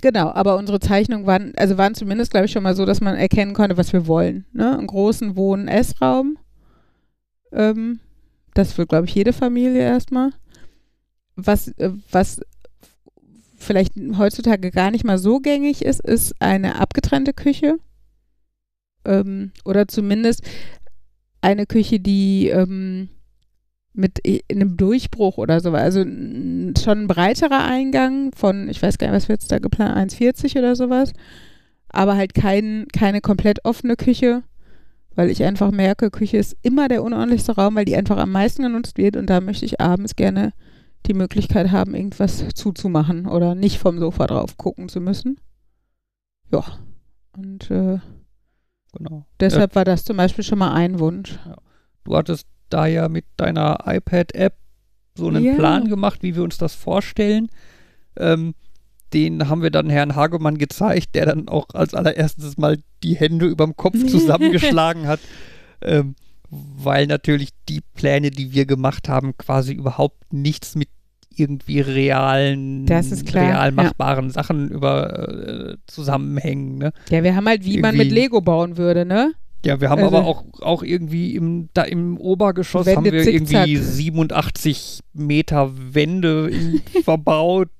genau, 0.00 0.30
aber 0.30 0.56
unsere 0.56 0.80
Zeichnungen 0.80 1.26
waren, 1.26 1.52
also 1.56 1.78
waren 1.78 1.94
zumindest, 1.94 2.30
glaube 2.30 2.46
ich, 2.46 2.52
schon 2.52 2.62
mal 2.62 2.76
so, 2.76 2.86
dass 2.86 3.00
man 3.00 3.16
erkennen 3.16 3.54
konnte, 3.54 3.76
was 3.76 3.92
wir 3.92 4.06
wollen. 4.06 4.46
Ne? 4.52 4.76
Einen 4.78 4.86
großen 4.86 5.36
Wohn-Essraum. 5.36 6.38
Ähm, 7.52 8.00
das 8.54 8.76
will, 8.78 8.86
glaube 8.86 9.06
ich, 9.06 9.14
jede 9.14 9.32
Familie 9.32 9.82
erstmal. 9.82 10.30
Was, 11.36 11.68
äh, 11.78 11.90
was 12.10 12.40
vielleicht 13.56 13.94
heutzutage 14.18 14.70
gar 14.70 14.90
nicht 14.90 15.04
mal 15.04 15.18
so 15.18 15.40
gängig 15.40 15.84
ist, 15.84 16.00
ist 16.00 16.34
eine 16.40 16.78
abgetrennte 16.80 17.32
Küche. 17.32 17.78
Ähm, 19.04 19.52
oder 19.64 19.88
zumindest 19.88 20.42
eine 21.40 21.66
Küche, 21.66 21.98
die 22.00 22.48
ähm, 22.48 23.08
mit 23.94 24.20
einem 24.50 24.76
Durchbruch 24.76 25.38
oder 25.38 25.60
so. 25.60 25.72
Also 25.72 26.00
schon 26.00 26.98
ein 26.98 27.06
breiterer 27.08 27.64
Eingang 27.64 28.32
von, 28.34 28.68
ich 28.68 28.82
weiß 28.82 28.98
gar 28.98 29.08
nicht, 29.08 29.16
was 29.16 29.28
wird 29.28 29.42
jetzt 29.42 29.52
da 29.52 29.58
geplant, 29.58 30.12
1,40 30.12 30.58
oder 30.58 30.76
sowas. 30.76 31.12
Aber 31.88 32.16
halt 32.16 32.34
kein, 32.34 32.86
keine 32.92 33.20
komplett 33.20 33.64
offene 33.64 33.96
Küche, 33.96 34.42
weil 35.14 35.28
ich 35.28 35.44
einfach 35.44 35.70
merke, 35.70 36.10
Küche 36.10 36.38
ist 36.38 36.56
immer 36.62 36.88
der 36.88 37.02
unordentlichste 37.02 37.52
Raum, 37.52 37.74
weil 37.74 37.84
die 37.84 37.96
einfach 37.96 38.16
am 38.16 38.32
meisten 38.32 38.62
genutzt 38.62 38.96
wird 38.96 39.16
und 39.16 39.28
da 39.28 39.40
möchte 39.40 39.66
ich 39.66 39.80
abends 39.80 40.16
gerne 40.16 40.52
die 41.06 41.14
Möglichkeit 41.14 41.70
haben, 41.70 41.94
irgendwas 41.94 42.44
zuzumachen 42.54 43.26
oder 43.26 43.54
nicht 43.54 43.78
vom 43.78 43.98
Sofa 43.98 44.26
drauf 44.26 44.56
gucken 44.56 44.88
zu 44.88 45.00
müssen. 45.00 45.38
Ja. 46.50 46.64
Und 47.36 47.70
äh, 47.70 47.98
genau. 48.96 49.26
deshalb 49.40 49.72
ja. 49.72 49.76
war 49.76 49.84
das 49.84 50.04
zum 50.04 50.16
Beispiel 50.16 50.44
schon 50.44 50.58
mal 50.58 50.72
ein 50.72 50.98
Wunsch. 50.98 51.38
Ja. 51.44 51.56
Du 52.04 52.16
hattest 52.16 52.46
da 52.72 52.86
ja 52.86 53.08
mit 53.08 53.24
deiner 53.36 53.80
iPad-App 53.86 54.54
so 55.16 55.28
einen 55.28 55.44
yeah. 55.44 55.54
Plan 55.56 55.88
gemacht, 55.88 56.22
wie 56.22 56.34
wir 56.34 56.42
uns 56.42 56.58
das 56.58 56.74
vorstellen. 56.74 57.48
Ähm, 58.16 58.54
den 59.12 59.48
haben 59.48 59.62
wir 59.62 59.70
dann 59.70 59.90
Herrn 59.90 60.16
Hagemann 60.16 60.56
gezeigt, 60.58 61.14
der 61.14 61.26
dann 61.26 61.48
auch 61.48 61.66
als 61.74 61.94
allererstes 61.94 62.56
mal 62.56 62.78
die 63.02 63.14
Hände 63.14 63.46
überm 63.46 63.76
Kopf 63.76 63.98
zusammengeschlagen 64.06 65.06
hat, 65.06 65.20
ähm, 65.82 66.14
weil 66.48 67.06
natürlich 67.06 67.50
die 67.68 67.80
Pläne, 67.94 68.30
die 68.30 68.52
wir 68.52 68.66
gemacht 68.66 69.08
haben, 69.08 69.36
quasi 69.36 69.72
überhaupt 69.72 70.32
nichts 70.32 70.74
mit 70.74 70.88
irgendwie 71.34 71.80
realen, 71.80 72.86
real 72.88 73.68
ja. 73.68 73.70
machbaren 73.70 74.30
Sachen 74.30 74.68
über 74.68 75.28
äh, 75.72 75.76
zusammenhängen. 75.86 76.76
Ne? 76.76 76.92
Ja, 77.08 77.22
wir 77.22 77.34
haben 77.34 77.48
halt, 77.48 77.64
wie 77.64 77.80
man 77.80 77.96
mit 77.96 78.08
Irgendwie- 78.08 78.20
Lego 78.20 78.40
bauen 78.42 78.76
würde, 78.76 79.06
ne? 79.06 79.32
Ja, 79.64 79.80
wir 79.80 79.90
haben 79.90 80.02
Also- 80.02 80.16
aber 80.16 80.26
auch, 80.26 80.44
auch 80.60 80.82
irgendwie 80.82 81.36
im, 81.36 81.68
da 81.74 81.82
im 81.82 82.18
Obergeschoss 82.18 82.86
Wände 82.86 82.96
haben 82.96 83.12
wir 83.12 83.22
zickzack. 83.22 83.66
irgendwie 83.68 83.76
87 83.76 85.00
Meter 85.12 85.72
Wände 85.94 86.50
verbaut. 87.04 87.70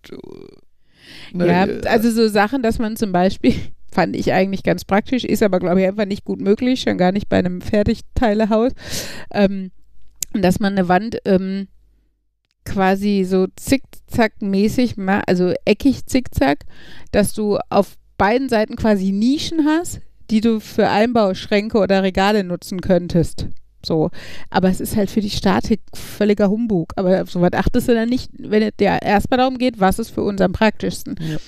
Ne, 1.33 1.47
Ja, 1.47 1.67
äh, 1.67 1.81
also 1.87 2.11
so 2.11 2.29
Sachen, 2.29 2.63
dass 2.63 2.79
man 2.79 2.97
zum 2.97 3.11
Beispiel, 3.13 3.55
fand 3.91 4.15
ich 4.17 4.33
eigentlich 4.33 4.63
ganz 4.63 4.85
praktisch, 4.85 5.25
ist 5.25 5.43
aber, 5.43 5.59
glaube 5.59 5.81
ich, 5.81 5.87
einfach 5.87 6.07
nicht 6.07 6.25
gut 6.25 6.41
möglich, 6.41 6.83
schon 6.83 6.99
gar 6.99 7.13
nicht 7.13 7.29
bei 7.29 7.39
einem 7.39 7.61
Fertigteilehaus, 7.61 8.73
ähm, 9.33 9.71
dass 10.35 10.61
man 10.61 10.73
eine 10.79 10.89
Wand 10.89 11.19
ähm, 11.25 11.67
quasi 12.65 13.25
so 13.29 13.47
zickzack-mäßig, 13.57 14.95
also 15.27 15.53
eckig 15.65 16.07
zickzack, 16.07 16.61
dass 17.11 17.35
du 17.35 17.59
auf 17.71 17.97
beiden 18.19 18.49
Seiten 18.49 18.77
quasi 18.77 19.11
Nischen 19.11 19.67
hast, 19.67 20.01
die 20.31 20.41
du 20.41 20.61
für 20.61 20.89
Einbauschränke 20.89 21.79
oder 21.79 22.03
Regale 22.03 22.45
nutzen 22.45 22.81
könntest. 22.81 23.47
So. 23.85 24.11
Aber 24.51 24.69
es 24.69 24.81
ist 24.81 24.97
halt 24.97 25.11
für 25.11 25.21
die 25.21 25.31
Statik 25.31 25.81
völliger 25.95 26.49
Humbug. 26.49 26.93
Aber 26.97 27.27
so 27.27 27.41
was 27.41 27.53
achtest 27.53 27.89
du 27.89 27.95
dann 27.95 28.09
nicht, 28.09 28.31
wenn 28.39 28.63
es 28.63 28.77
dir 28.79 28.99
erstmal 29.03 29.39
darum 29.39 29.59
geht, 29.59 29.81
was 29.81 29.99
ist 29.99 30.11
für 30.11 30.23
uns 30.23 30.41
am 30.41 30.53
praktischsten. 30.53 31.17
Ja. 31.21 31.39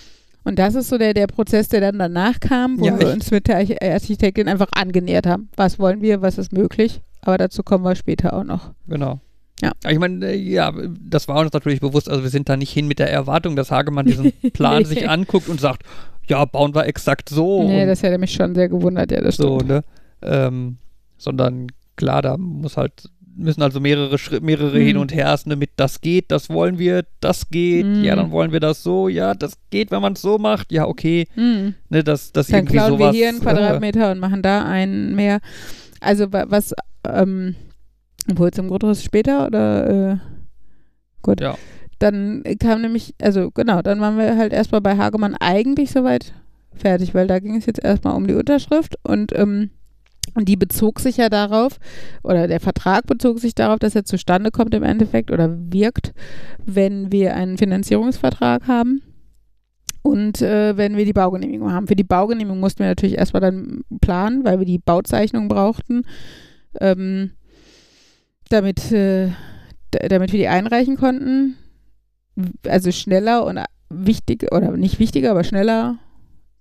Und 0.43 0.59
das 0.59 0.75
ist 0.75 0.89
so 0.89 0.99
der, 0.99 1.15
der 1.15 1.27
Prozess, 1.27 1.69
der 1.69 1.81
dann 1.81 1.99
danach 1.99 2.39
kam, 2.41 2.79
wo 2.79 2.85
Ja, 2.87 2.99
wir 3.01 3.09
uns 3.13 3.31
mit 3.31 3.49
der 3.49 3.57
Arch- 3.59 3.81
Architektin 3.83 4.49
einfach 4.49 4.69
angenähert 4.75 5.27
haben. 5.27 5.49
Was 5.57 5.79
wollen 5.79 6.03
wir, 6.03 6.21
was 6.21 6.37
ist 6.37 6.53
möglich? 6.53 7.01
Aber 7.23 7.39
dazu 7.39 7.63
kommen 7.63 7.85
wir 7.85 7.95
später 7.95 8.35
auch 8.35 8.45
noch. 8.45 8.73
Genau. 8.87 9.21
Ja. 9.65 9.91
Ich 9.91 9.99
meine, 9.99 10.27
äh, 10.27 10.37
ja, 10.37 10.73
das 11.09 11.29
war 11.29 11.37
uns 11.41 11.53
natürlich 11.53 11.81
bewusst. 11.81 12.09
Also 12.11 12.23
wir 12.23 12.31
sind 12.31 12.49
da 12.49 12.57
nicht 12.57 12.71
hin 12.73 12.87
mit 12.89 12.99
der 12.99 13.11
Erwartung, 13.11 13.57
dass 13.57 13.71
Hagemann 13.71 14.07
diesen 14.07 14.33
Plan 14.53 14.85
sich 14.85 15.09
anguckt 15.09 15.49
und 15.49 15.61
sagt, 15.61 15.83
ja, 16.29 16.45
bauen 16.45 16.75
wir 16.75 16.87
exakt 16.87 17.29
so. 17.29 17.65
nee, 17.69 17.85
das 17.87 18.03
hätte 18.03 18.19
mich 18.19 18.33
schon 18.33 18.55
sehr 18.55 18.69
gewundert, 18.69 19.11
ja, 19.13 19.21
das 19.21 19.37
so, 19.37 19.57
stimmt. 19.61 19.71
ne? 19.71 19.85
Ähm, 20.23 20.77
sondern 21.19 21.67
klar, 21.97 22.23
da 22.23 22.37
muss 22.39 22.77
halt, 22.79 23.11
müssen 23.37 23.63
also 23.63 23.79
mehrere 23.81 24.17
Schritt, 24.17 24.43
mehrere 24.43 24.79
Mhm. 24.79 24.85
hin 24.85 24.97
und 24.97 25.13
her 25.15 25.39
ne, 25.45 25.57
mit 25.57 25.71
das 25.77 26.01
geht, 26.01 26.31
das 26.31 26.49
wollen 26.49 26.79
wir, 26.79 27.05
das 27.21 27.51
geht, 27.51 27.85
Mhm. 27.85 28.05
ja, 28.05 28.17
dann 28.17 28.31
wollen 28.31 28.53
wir 28.53 28.61
das 28.61 28.83
so, 28.83 29.09
ja, 29.09 29.35
das 29.35 29.59
geht, 29.71 29.91
wenn 29.91 30.01
man 30.01 30.15
es 30.15 30.23
so 30.23 30.39
macht, 30.39 30.73
ja, 30.73 30.87
okay, 30.87 31.27
Hm. 31.35 31.75
ne, 31.91 32.03
dass 32.05 32.33
das 32.33 32.47
Dann 32.47 32.61
irgendwie 32.61 32.77
klauen 32.77 32.91
sowas. 32.93 33.13
wir 33.13 33.19
hier 33.19 33.29
einen 33.29 33.39
äh, 33.39 33.43
Quadratmeter 33.43 34.13
und 34.13 34.19
machen 34.21 34.41
da 34.41 34.65
einen 34.65 35.15
mehr. 35.15 35.41
Also 36.01 36.33
wa- 36.33 36.47
was, 36.49 36.75
ähm, 37.07 37.55
obwohl 38.31 38.51
zum 38.51 38.69
Grundriss 38.69 39.03
später 39.03 39.47
oder 39.47 40.13
äh, 40.13 40.17
gut. 41.23 41.41
Ja. 41.41 41.57
Dann 41.99 42.43
kam 42.59 42.83
nämlich, 42.83 43.15
also 43.21 43.51
genau, 43.51 43.83
dann 43.83 44.01
waren 44.01 44.19
wir 44.19 44.37
halt 44.37 44.53
erstmal 44.53 44.81
bei 44.81 44.97
Hagemann 44.97 45.37
eigentlich 45.39 45.91
soweit 45.91 46.35
fertig, 46.75 47.15
weil 47.15 47.27
da 47.27 47.39
ging 47.39 47.57
es 47.57 47.67
jetzt 47.67 47.83
erstmal 47.83 48.17
um 48.17 48.27
die 48.27 48.35
Unterschrift 48.35 48.97
und 49.03 49.33
ähm, 49.35 49.71
und 50.35 50.49
die 50.49 50.57
bezog 50.57 51.01
sich 51.01 51.19
ja 51.19 51.29
darauf, 51.29 51.79
oder 52.23 52.49
der 52.49 52.61
Vertrag 52.61 53.07
bezog 53.07 53.39
sich 53.39 53.55
darauf, 53.55 53.79
dass 53.79 53.95
er 53.95 54.05
zustande 54.05 54.51
kommt 54.51 54.75
im 54.75 54.83
Endeffekt 54.83 55.31
oder 55.31 55.55
wirkt, 55.71 56.13
wenn 56.65 57.13
wir 57.13 57.35
einen 57.37 57.59
Finanzierungsvertrag 57.59 58.67
haben 58.67 59.03
und 60.03 60.43
äh, 60.43 60.77
wenn 60.77 60.97
wir 60.97 61.05
die 61.05 61.13
Baugenehmigung 61.13 61.73
haben. 61.73 61.87
Für 61.87 61.97
die 61.97 62.05
Baugenehmigung 62.05 62.59
mussten 62.59 62.81
wir 62.81 62.87
natürlich 62.87 63.19
erstmal 63.19 63.43
dann 63.43 63.83
planen, 64.01 64.45
weil 64.45 64.59
wir 64.59 64.67
die 64.67 64.79
Bauzeichnung 64.79 65.49
brauchten, 65.49 66.03
ähm, 66.81 67.33
damit, 68.55 68.91
äh, 68.93 69.31
damit 69.91 70.33
wir 70.33 70.39
die 70.39 70.49
einreichen 70.49 70.97
konnten. 70.97 71.57
Also 72.67 72.91
schneller 72.91 73.45
und 73.45 73.61
wichtig, 73.91 74.51
oder 74.53 74.73
nicht 74.77 74.99
wichtiger, 74.99 75.31
aber 75.31 75.45
schneller 75.45 75.99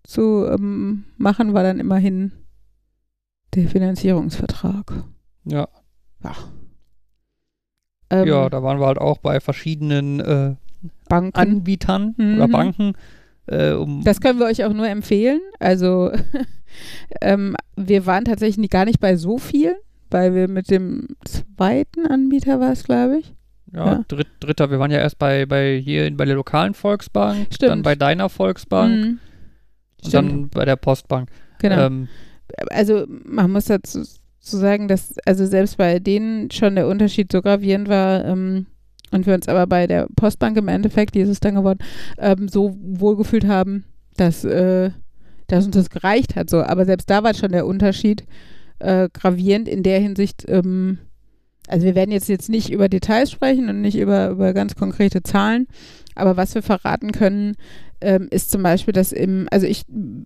zu 0.03 0.45
ähm, 0.45 1.05
machen, 1.17 1.53
war 1.53 1.63
dann 1.63 1.79
immerhin 1.79 2.31
der 3.55 3.67
Finanzierungsvertrag. 3.69 5.03
Ja, 5.45 5.67
Ja. 6.23 6.35
Ähm, 8.09 8.27
ja, 8.27 8.49
da 8.49 8.61
waren 8.61 8.79
wir 8.79 8.85
halt 8.85 8.99
auch 8.99 9.17
bei 9.17 9.39
verschiedenen 9.39 10.19
äh, 10.19 10.55
Banken. 11.09 11.35
Anbietern 11.39 12.13
Mhm. 12.17 12.35
oder 12.35 12.47
Banken. 12.47 12.93
Äh, 13.47 13.71
um, 13.71 14.03
Das 14.03 14.21
können 14.21 14.39
wir 14.39 14.45
euch 14.45 14.63
auch 14.63 14.73
nur 14.73 14.87
empfehlen. 14.87 15.41
Also 15.59 16.11
ähm, 17.21 17.55
wir 17.75 18.05
waren 18.05 18.25
tatsächlich 18.25 18.69
gar 18.69 18.85
nicht 18.85 18.99
bei 18.99 19.15
so 19.15 19.37
viel, 19.37 19.75
weil 20.13 20.33
wir 20.35 20.47
mit 20.47 20.69
dem 20.69 21.07
zweiten 21.25 22.05
Anbieter 22.07 22.59
war 22.59 22.71
es, 22.71 22.83
glaube 22.83 23.19
ich. 23.19 23.33
ja, 23.73 23.85
ja. 23.93 24.05
Dritt, 24.07 24.27
dritter, 24.39 24.69
wir 24.71 24.79
waren 24.79 24.91
ja 24.91 24.99
erst 24.99 25.17
bei, 25.19 25.45
bei 25.45 25.79
hier 25.83 26.09
bei 26.15 26.25
der 26.25 26.35
lokalen 26.35 26.73
Volksbank, 26.73 27.47
Stimmt. 27.51 27.71
dann 27.71 27.81
bei 27.81 27.95
deiner 27.95 28.29
Volksbank 28.29 28.93
Mhm. 28.93 29.19
und 30.03 30.07
Stimmt. 30.07 30.13
dann 30.31 30.49
bei 30.49 30.65
der 30.65 30.75
Postbank. 30.75 31.29
Genau. 31.59 31.85
Ähm, 31.87 32.07
also 32.69 33.05
man 33.07 33.51
muss 33.51 33.65
dazu 33.65 34.03
zu 34.39 34.57
sagen, 34.57 34.87
dass 34.87 35.15
also 35.25 35.45
selbst 35.45 35.77
bei 35.77 35.99
denen 35.99 36.51
schon 36.51 36.75
der 36.75 36.87
Unterschied 36.87 37.31
so 37.31 37.41
gravierend 37.41 37.87
war 37.87 38.25
ähm, 38.25 38.65
und 39.11 39.25
wir 39.25 39.33
uns 39.33 39.47
aber 39.47 39.65
bei 39.67 39.87
der 39.87 40.07
Postbank 40.15 40.57
im 40.57 40.67
Endeffekt, 40.67 41.15
die 41.15 41.21
ist 41.21 41.29
es 41.29 41.39
dann 41.39 41.55
geworden, 41.55 41.79
ähm, 42.17 42.47
so 42.49 42.75
wohlgefühlt 42.81 43.47
haben, 43.47 43.85
dass, 44.17 44.43
äh, 44.43 44.91
dass 45.47 45.65
uns 45.65 45.75
das 45.75 45.89
gereicht 45.89 46.35
hat. 46.35 46.49
So. 46.49 46.61
Aber 46.61 46.83
selbst 46.85 47.09
da 47.09 47.23
war 47.23 47.33
schon 47.33 47.51
der 47.53 47.65
Unterschied 47.65 48.25
äh, 48.83 49.09
gravierend 49.11 49.67
in 49.67 49.83
der 49.83 49.99
Hinsicht, 49.99 50.45
ähm, 50.47 50.99
also 51.67 51.85
wir 51.85 51.95
werden 51.95 52.11
jetzt, 52.11 52.29
jetzt 52.29 52.49
nicht 52.49 52.71
über 52.71 52.89
Details 52.89 53.31
sprechen 53.31 53.69
und 53.69 53.81
nicht 53.81 53.97
über, 53.97 54.29
über 54.29 54.53
ganz 54.53 54.75
konkrete 54.75 55.23
Zahlen, 55.23 55.67
aber 56.15 56.37
was 56.37 56.53
wir 56.55 56.61
verraten 56.61 57.11
können, 57.11 57.55
ähm, 58.01 58.27
ist 58.29 58.51
zum 58.51 58.61
Beispiel, 58.63 58.93
dass 58.93 59.11
im, 59.11 59.47
also 59.49 59.65
ich 59.65 59.83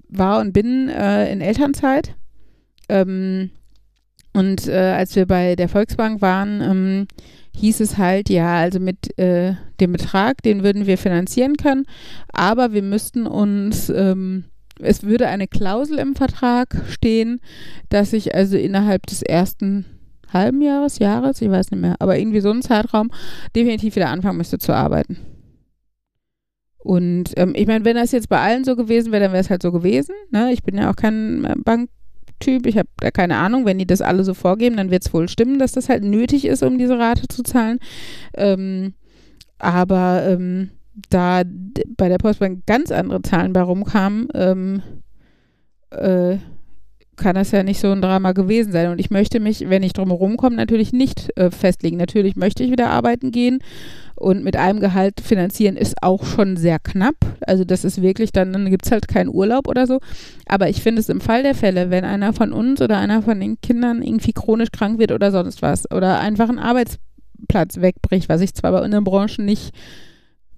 war 0.09 0.39
und 0.39 0.51
bin 0.51 0.89
äh, 0.89 1.31
in 1.31 1.41
Elternzeit 1.41 2.15
ähm, 2.89 3.51
und 4.33 4.67
äh, 4.67 4.93
als 4.97 5.15
wir 5.15 5.25
bei 5.25 5.55
der 5.55 5.69
Volksbank 5.69 6.21
waren, 6.21 6.61
ähm, 6.61 7.07
hieß 7.55 7.79
es 7.79 7.97
halt, 7.97 8.29
ja, 8.29 8.55
also 8.55 8.79
mit 8.79 9.17
äh, 9.17 9.53
dem 9.79 9.91
Betrag, 9.91 10.41
den 10.43 10.63
würden 10.63 10.85
wir 10.85 10.97
finanzieren 10.97 11.55
können, 11.57 11.85
aber 12.31 12.73
wir 12.73 12.83
müssten 12.83 13.27
uns, 13.27 13.89
ähm, 13.89 14.45
es 14.79 15.03
würde 15.03 15.27
eine 15.27 15.47
Klausel 15.47 15.99
im 15.99 16.15
Vertrag 16.15 16.81
stehen, 16.89 17.39
dass 17.89 18.13
ich 18.13 18.35
also 18.35 18.57
innerhalb 18.57 19.05
des 19.07 19.21
ersten 19.21 19.85
halben 20.31 20.61
Jahres, 20.61 20.99
Jahres, 20.99 21.41
ich 21.41 21.49
weiß 21.49 21.71
nicht 21.71 21.81
mehr, 21.81 21.95
aber 21.99 22.17
irgendwie 22.17 22.41
so 22.41 22.49
einen 22.49 22.61
Zeitraum 22.61 23.11
definitiv 23.55 23.95
wieder 23.95 24.09
anfangen 24.09 24.37
müsste 24.37 24.57
zu 24.57 24.73
arbeiten. 24.73 25.17
Und 26.77 27.33
ähm, 27.35 27.53
ich 27.55 27.67
meine, 27.67 27.83
wenn 27.85 27.97
das 27.97 28.11
jetzt 28.11 28.29
bei 28.29 28.39
allen 28.39 28.63
so 28.63 28.75
gewesen 28.75 29.11
wäre, 29.11 29.23
dann 29.23 29.33
wäre 29.33 29.41
es 29.41 29.49
halt 29.49 29.61
so 29.61 29.71
gewesen. 29.71 30.15
Ne? 30.31 30.53
Ich 30.53 30.63
bin 30.63 30.77
ja 30.77 30.89
auch 30.89 30.95
kein 30.95 31.43
äh, 31.43 31.55
Banktyp, 31.57 32.65
ich 32.65 32.77
habe 32.77 32.87
da 32.97 33.11
keine 33.11 33.35
Ahnung. 33.37 33.65
Wenn 33.65 33.79
die 33.79 33.85
das 33.85 34.01
alle 34.01 34.23
so 34.23 34.33
vorgeben, 34.33 34.77
dann 34.77 34.91
wird 34.91 35.05
es 35.05 35.13
wohl 35.13 35.27
stimmen, 35.27 35.59
dass 35.59 35.73
das 35.73 35.89
halt 35.89 36.03
nötig 36.03 36.45
ist, 36.45 36.63
um 36.63 36.77
diese 36.77 36.97
Rate 36.97 37.27
zu 37.27 37.43
zahlen. 37.43 37.79
Ähm, 38.35 38.93
aber 39.59 40.23
ähm, 40.27 40.69
da 41.09 41.43
bei 41.95 42.09
der 42.09 42.17
Postbank 42.17 42.65
ganz 42.65 42.91
andere 42.91 43.21
Zahlen 43.21 43.53
bei 43.53 43.61
rumkamen, 43.61 44.29
ähm, 44.33 44.81
äh, 45.91 46.37
kann 47.17 47.35
das 47.35 47.51
ja 47.51 47.63
nicht 47.63 47.79
so 47.79 47.91
ein 47.91 48.01
Drama 48.01 48.31
gewesen 48.31 48.71
sein. 48.71 48.91
Und 48.91 48.99
ich 48.99 49.09
möchte 49.09 49.39
mich, 49.39 49.67
wenn 49.69 49.83
ich 49.83 49.93
drum 49.93 50.09
herum 50.09 50.37
komme, 50.37 50.55
natürlich 50.55 50.93
nicht 50.93 51.35
äh, 51.35 51.49
festlegen. 51.49 51.97
Natürlich 51.97 52.35
möchte 52.35 52.63
ich 52.63 52.71
wieder 52.71 52.89
arbeiten 52.89 53.31
gehen 53.31 53.59
und 54.15 54.43
mit 54.43 54.55
einem 54.55 54.79
Gehalt 54.79 55.19
finanzieren 55.21 55.77
ist 55.77 55.95
auch 56.01 56.23
schon 56.23 56.57
sehr 56.57 56.79
knapp. 56.79 57.15
Also 57.41 57.63
das 57.65 57.83
ist 57.83 58.01
wirklich, 58.01 58.31
dann, 58.31 58.53
dann 58.53 58.69
gibt 58.69 58.85
es 58.85 58.91
halt 58.91 59.07
keinen 59.07 59.29
Urlaub 59.29 59.67
oder 59.67 59.87
so. 59.87 59.99
Aber 60.45 60.69
ich 60.69 60.81
finde 60.81 60.99
es 60.99 61.09
im 61.09 61.21
Fall 61.21 61.43
der 61.43 61.55
Fälle, 61.55 61.89
wenn 61.89 62.05
einer 62.05 62.33
von 62.33 62.53
uns 62.53 62.81
oder 62.81 62.97
einer 62.97 63.23
von 63.23 63.39
den 63.39 63.59
Kindern 63.61 64.03
irgendwie 64.03 64.33
chronisch 64.33 64.71
krank 64.71 64.99
wird 64.99 65.11
oder 65.11 65.31
sonst 65.31 65.61
was 65.61 65.89
oder 65.91 66.19
einfach 66.19 66.49
einen 66.49 66.59
Arbeitsplatz 66.59 67.81
wegbricht, 67.81 68.29
was 68.29 68.41
ich 68.41 68.53
zwar 68.53 68.71
bei 68.71 68.83
unseren 68.83 69.03
Branchen 69.03 69.43
nicht 69.43 69.73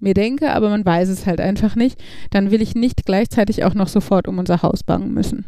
mir 0.00 0.14
denke, 0.14 0.52
aber 0.52 0.70
man 0.70 0.84
weiß 0.84 1.08
es 1.08 1.26
halt 1.26 1.40
einfach 1.40 1.76
nicht, 1.76 2.02
dann 2.30 2.50
will 2.50 2.62
ich 2.62 2.74
nicht 2.74 3.04
gleichzeitig 3.04 3.64
auch 3.64 3.74
noch 3.74 3.88
sofort 3.88 4.28
um 4.28 4.38
unser 4.38 4.62
Haus 4.62 4.82
bangen 4.82 5.12
müssen. 5.12 5.46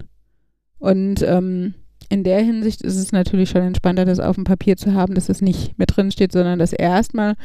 Und 0.78 1.22
ähm, 1.22 1.74
in 2.08 2.24
der 2.24 2.40
Hinsicht 2.40 2.82
ist 2.82 2.96
es 2.96 3.12
natürlich 3.12 3.50
schon 3.50 3.62
entspannter, 3.62 4.04
das 4.04 4.20
auf 4.20 4.34
dem 4.34 4.44
Papier 4.44 4.76
zu 4.76 4.94
haben, 4.94 5.14
dass 5.14 5.28
es 5.28 5.40
nicht 5.40 5.78
mit 5.78 5.96
drin 5.96 6.10
steht, 6.10 6.32
sondern 6.32 6.58
dass 6.58 6.72
erstmal 6.72 7.36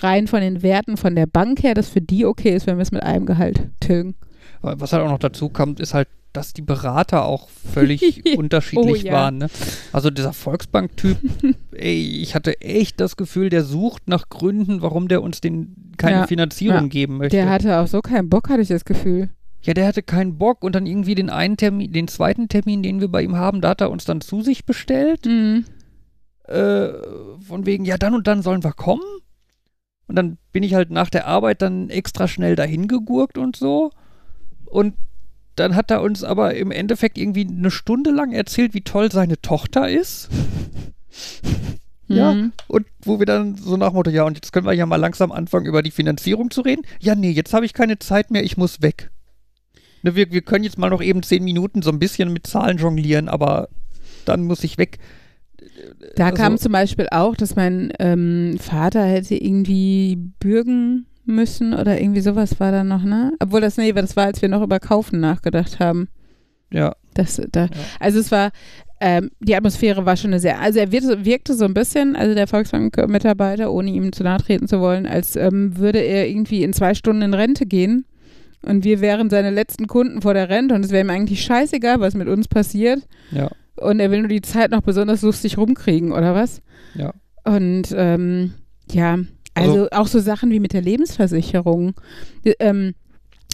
rein 0.00 0.26
von 0.26 0.40
den 0.40 0.62
Werten 0.62 0.96
von 0.96 1.14
der 1.14 1.26
Bank 1.26 1.62
her, 1.62 1.74
das 1.74 1.88
für 1.88 2.00
die 2.00 2.26
okay 2.26 2.54
ist, 2.54 2.66
wenn 2.66 2.76
wir 2.76 2.82
es 2.82 2.92
mit 2.92 3.02
einem 3.02 3.26
Gehalt 3.26 3.68
tilgen. 3.80 4.14
Was 4.62 4.92
halt 4.92 5.02
auch 5.04 5.10
noch 5.10 5.18
dazu 5.18 5.48
kommt, 5.48 5.80
ist 5.80 5.94
halt, 5.94 6.08
dass 6.32 6.52
die 6.54 6.62
Berater 6.62 7.24
auch 7.26 7.48
völlig 7.50 8.36
unterschiedlich 8.38 9.02
Oh 9.04 9.06
ja. 9.08 9.12
waren. 9.12 9.38
Ne? 9.38 9.48
Also 9.92 10.08
dieser 10.10 10.32
Volksbank-Typ, 10.32 11.18
ey, 11.72 12.20
ich 12.22 12.34
hatte 12.34 12.60
echt 12.60 13.00
das 13.00 13.16
Gefühl, 13.16 13.50
der 13.50 13.64
sucht 13.64 14.08
nach 14.08 14.28
Gründen, 14.30 14.80
warum 14.80 15.08
der 15.08 15.22
uns 15.22 15.40
den 15.42 15.92
keine 15.98 16.18
Ja, 16.20 16.26
Finanzierung 16.26 16.82
ja. 16.84 16.88
geben 16.88 17.18
möchte. 17.18 17.36
Der 17.36 17.50
hatte 17.50 17.78
auch 17.80 17.86
so 17.86 18.00
keinen 18.00 18.28
Bock, 18.30 18.48
hatte 18.48 18.62
ich 18.62 18.68
das 18.68 18.84
Gefühl. 18.86 19.28
ja, 19.62 19.74
der 19.74 19.86
hatte 19.86 20.02
keinen 20.02 20.38
Bock 20.38 20.64
und 20.64 20.74
dann 20.74 20.86
irgendwie 20.86 21.14
den 21.14 21.28
einen 21.28 21.56
Termin, 21.58 21.92
den 21.92 22.08
zweiten 22.08 22.48
Termin, 22.48 22.82
den 22.82 23.00
wir 23.00 23.08
bei 23.08 23.22
ihm 23.22 23.36
haben, 23.36 23.60
da 23.60 23.68
hat 23.70 23.80
er 23.82 23.90
uns 23.90 24.04
dann 24.06 24.20
zu 24.22 24.40
sich 24.40 24.64
bestellt. 24.64 25.26
Mhm. 25.26 25.64
Äh, 26.48 26.88
von 27.46 27.66
wegen, 27.66 27.84
ja, 27.84 27.98
dann 27.98 28.14
und 28.14 28.26
dann 28.26 28.42
sollen 28.42 28.64
wir 28.64 28.72
kommen. 28.72 29.02
Und 30.08 30.16
dann 30.16 30.38
bin 30.52 30.62
ich 30.62 30.74
halt 30.74 30.90
nach 30.90 31.08
der 31.10 31.26
Arbeit 31.26 31.62
dann 31.62 31.88
extra 31.90 32.26
schnell 32.26 32.56
dahin 32.56 32.88
gegurkt 32.88 33.38
und 33.38 33.54
so. 33.56 33.90
Und 34.72 34.94
dann 35.56 35.76
hat 35.76 35.90
er 35.90 36.00
uns 36.02 36.24
aber 36.24 36.54
im 36.54 36.70
Endeffekt 36.70 37.18
irgendwie 37.18 37.46
eine 37.46 37.70
Stunde 37.70 38.10
lang 38.10 38.32
erzählt, 38.32 38.72
wie 38.74 38.80
toll 38.80 39.12
seine 39.12 39.40
Tochter 39.40 39.88
ist. 39.90 40.28
Ja, 42.08 42.32
Mhm. 42.34 42.52
und 42.68 42.86
wo 43.04 43.18
wir 43.18 43.26
dann 43.26 43.56
so 43.56 43.76
nach 43.76 43.92
Motto, 43.92 44.10
ja, 44.10 44.24
und 44.24 44.34
jetzt 44.36 44.52
können 44.52 44.66
wir 44.66 44.72
ja 44.72 44.86
mal 44.86 44.96
langsam 44.96 45.30
anfangen, 45.32 45.66
über 45.66 45.82
die 45.82 45.90
Finanzierung 45.90 46.50
zu 46.50 46.60
reden. 46.62 46.82
Ja, 47.00 47.14
nee, 47.14 47.30
jetzt 47.30 47.54
habe 47.54 47.64
ich 47.64 47.72
keine 47.74 47.98
Zeit 47.98 48.30
mehr, 48.30 48.44
ich 48.44 48.56
muss 48.56 48.82
weg. 48.82 49.10
Ne, 50.02 50.14
wir, 50.14 50.30
wir 50.32 50.42
können 50.42 50.64
jetzt 50.64 50.78
mal 50.78 50.90
noch 50.90 51.00
eben 51.02 51.22
zehn 51.22 51.44
Minuten 51.44 51.80
so 51.82 51.90
ein 51.90 51.98
bisschen 51.98 52.32
mit 52.32 52.46
Zahlen 52.46 52.78
jonglieren, 52.78 53.28
aber 53.28 53.68
dann 54.24 54.42
muss 54.44 54.64
ich 54.64 54.76
weg. 54.78 54.98
Da 56.16 56.26
Also- 56.26 56.36
kam 56.36 56.58
zum 56.58 56.72
Beispiel 56.72 57.06
auch, 57.10 57.34
dass 57.36 57.56
mein 57.56 57.92
ähm, 57.98 58.56
Vater 58.58 59.04
hätte 59.04 59.36
irgendwie 59.36 60.16
bürgen 60.40 61.06
müssen 61.24 61.74
oder 61.74 62.00
irgendwie 62.00 62.20
sowas 62.20 62.58
war 62.60 62.72
da 62.72 62.84
noch, 62.84 63.02
ne? 63.02 63.32
Obwohl 63.40 63.60
das, 63.60 63.76
nee, 63.76 63.92
das 63.92 64.16
war, 64.16 64.26
als 64.26 64.42
wir 64.42 64.48
noch 64.48 64.62
über 64.62 64.80
Kaufen 64.80 65.20
nachgedacht 65.20 65.78
haben. 65.80 66.08
Ja, 66.72 66.94
Das, 67.14 67.40
da, 67.52 67.68
Also 68.00 68.18
es 68.18 68.32
war, 68.32 68.50
ähm, 69.00 69.30
die 69.40 69.54
Atmosphäre 69.54 70.06
war 70.06 70.16
schon 70.16 70.30
eine 70.30 70.40
sehr, 70.40 70.60
also 70.60 70.78
er 70.78 70.92
wirkte, 70.92 71.24
wirkte 71.24 71.54
so 71.54 71.64
ein 71.64 71.74
bisschen, 71.74 72.16
also 72.16 72.34
der 72.34 72.46
Volksbank-Mitarbeiter, 72.46 73.72
ohne 73.72 73.90
ihm 73.90 74.12
zu 74.12 74.22
nahe 74.22 74.38
treten 74.38 74.68
zu 74.68 74.80
wollen, 74.80 75.06
als 75.06 75.36
ähm, 75.36 75.76
würde 75.76 75.98
er 75.98 76.28
irgendwie 76.28 76.62
in 76.62 76.72
zwei 76.72 76.94
Stunden 76.94 77.22
in 77.22 77.34
Rente 77.34 77.66
gehen 77.66 78.06
und 78.62 78.84
wir 78.84 79.00
wären 79.00 79.28
seine 79.28 79.50
letzten 79.50 79.86
Kunden 79.86 80.22
vor 80.22 80.34
der 80.34 80.48
Rente 80.48 80.74
und 80.74 80.84
es 80.84 80.92
wäre 80.92 81.04
ihm 81.04 81.10
eigentlich 81.10 81.42
scheißegal, 81.42 82.00
was 82.00 82.14
mit 82.14 82.28
uns 82.28 82.48
passiert 82.48 83.00
ja, 83.32 83.50
und 83.76 84.00
er 84.00 84.10
will 84.10 84.20
nur 84.20 84.28
die 84.28 84.40
Zeit 84.40 84.70
noch 84.70 84.82
besonders 84.82 85.22
lustig 85.22 85.58
rumkriegen 85.58 86.12
oder 86.12 86.34
was? 86.34 86.62
ja. 86.94 87.12
Und 87.44 87.88
ähm, 87.96 88.54
ja, 88.92 89.18
also, 89.54 89.70
Also- 89.72 89.88
auch 89.90 90.06
so 90.06 90.18
Sachen 90.20 90.50
wie 90.50 90.60
mit 90.60 90.72
der 90.72 90.82
Lebensversicherung. 90.82 91.94
Die, 92.44 92.54
Ähm, 92.58 92.94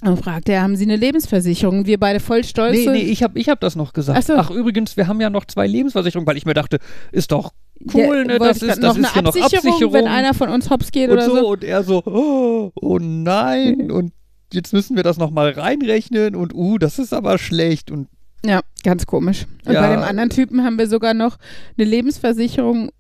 dann 0.03 0.17
fragt 0.17 0.49
er, 0.49 0.63
haben 0.63 0.77
Sie 0.77 0.85
eine 0.85 0.95
Lebensversicherung? 0.95 1.87
Wir 1.87 1.99
beide 1.99 2.21
voll 2.21 2.45
stolz. 2.45 2.77
Nee, 2.77 2.87
nee, 2.89 2.99
ich 3.03 3.25
habe 3.25 3.37
ich 3.39 3.49
hab 3.49 3.59
das 3.61 3.75
noch 3.75 3.93
gesagt. 3.93 4.17
Ach 4.19 4.23
so. 4.25 4.35
Ach, 4.37 4.51
übrigens, 4.51 4.97
wir 4.97 5.09
haben 5.09 5.21
ja 5.21 5.29
noch 5.29 5.45
zwei 5.47 5.67
Lebensversicherungen, 5.67 6.25
weil 6.27 6.37
ich 6.37 6.47
mir 6.47 6.55
dachte, 6.55 6.79
ist 7.11 7.33
doch 7.33 7.53
cool, 7.95 8.25
ne? 8.25 8.39
wollte 8.39 8.45
Das 8.45 8.63
ist, 8.63 8.69
das 8.69 8.79
noch 8.79 8.97
ist 8.97 9.13
hier 9.13 9.23
eine 9.23 9.23
noch 9.29 9.35
Absicherung, 9.35 9.73
Absicherung. 9.73 9.93
wenn 9.95 10.07
einer 10.07 10.35
von 10.35 10.51
uns 10.51 10.71
hops 10.71 10.93
geht 10.93 11.09
und 11.11 11.15
oder 11.17 11.27
so, 11.27 11.37
so. 11.37 11.49
und 11.49 11.65
er 11.65 11.83
so, 11.83 12.03
oh, 12.07 12.71
oh 12.81 12.99
nein, 13.01 13.91
und 13.91 14.13
jetzt 14.53 14.73
müssen 14.73 14.95
wir 14.95 15.03
das 15.03 15.19
nochmal 15.19 15.51
reinrechnen 15.51 16.37
und 16.37 16.55
uh, 16.55 16.79
das 16.79 17.01
ist 17.01 17.13
aber 17.13 17.37
schlecht 17.39 17.91
und 17.91 18.07
Ja, 18.45 18.61
ganz 18.85 19.05
komisch. 19.05 19.47
Und 19.67 19.73
Ja. 19.73 19.81
bei 19.81 19.93
dem 19.97 20.03
anderen 20.05 20.31
Typen 20.31 20.63
haben 20.65 20.79
wir 20.79 20.87
sogar 20.87 21.13
noch 21.13 21.39
eine 21.77 21.89
Lebensversicherung 21.89 22.91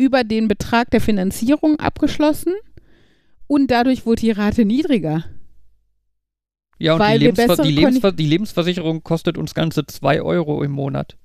über 0.00 0.24
den 0.24 0.48
Betrag 0.48 0.90
der 0.90 1.00
Finanzierung 1.00 1.78
abgeschlossen 1.78 2.54
und 3.46 3.70
dadurch 3.70 4.06
wurde 4.06 4.20
die 4.22 4.30
Rate 4.30 4.64
niedriger. 4.64 5.24
ja, 6.78 6.94
und 6.94 7.02
die, 7.06 7.18
Lebensver 7.18 7.62
die, 7.62 7.70
Lebensver 7.70 8.12
die 8.12 8.26
Lebensversicherung 8.26 9.02
kostet 9.04 9.36
uns 9.36 9.52
ganze 9.54 9.84
zwei 9.86 10.22
Euro 10.22 10.62
im 10.64 10.70
Monat. 10.72 11.16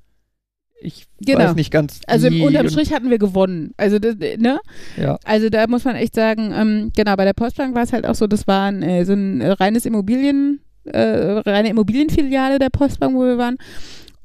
Ich 0.81 1.05
Genau. 1.21 1.39
weiß 1.39 1.55
nicht 1.55 1.71
ganz. 1.71 2.01
Also 2.05 2.27
im 2.27 2.41
unterm 2.41 2.69
Strich 2.69 2.91
hatten 2.93 3.09
wir 3.09 3.17
gewonnen. 3.17 3.71
Also, 3.77 3.97
das, 3.97 4.15
ne? 4.17 4.59
Ja, 4.97 5.17
Also 5.23 5.49
da 5.49 5.65
muss 5.67 5.85
man 5.85 5.95
echt 5.95 6.13
sagen, 6.13 6.51
ähm, 6.53 6.91
genau, 6.95 7.15
bei 7.15 7.23
der 7.23 7.33
Postbank 7.33 7.73
war 7.75 7.83
es 7.83 7.93
halt 7.93 8.05
auch 8.05 8.13
so, 8.15 8.27
das 8.27 8.45
war 8.45 8.65
ein, 8.67 8.83
äh, 8.83 9.05
so 9.05 9.13
ein 9.13 9.39
äh, 9.39 9.51
reines 9.51 9.85
Immobilien, 9.85 10.59
äh, 10.83 10.99
reine 10.99 11.69
Immobilienfiliale 11.69 12.59
der 12.59 12.69
Postbank, 12.69 13.15
wo 13.15 13.21
wir 13.23 13.37
waren. 13.37 13.57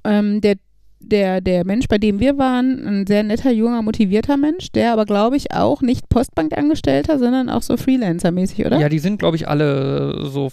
Ähm, 0.02 0.40
der, 0.40 0.56
der, 1.00 1.40
der 1.40 1.64
Mensch, 1.64 1.88
bei 1.88 1.98
dem 1.98 2.20
wir 2.20 2.38
waren, 2.38 2.86
ein 2.86 3.06
sehr 3.06 3.22
netter, 3.22 3.50
junger, 3.50 3.82
motivierter 3.82 4.36
Mensch, 4.36 4.70
der 4.72 4.92
aber, 4.92 5.06
glaube 5.06 5.36
ich, 5.36 5.52
auch 5.52 5.82
nicht 5.82 6.08
Postbankangestellter, 6.08 7.18
sondern 7.18 7.48
auch 7.48 7.62
so 7.62 7.76
Freelancer-mäßig, 7.76 8.66
oder? 8.66 8.78
ja, 8.78 8.88
die 8.88 8.98
sind, 8.98 9.18
glaube 9.18 9.36
ich, 9.36 9.48
alle 9.48 10.28
so 10.28 10.50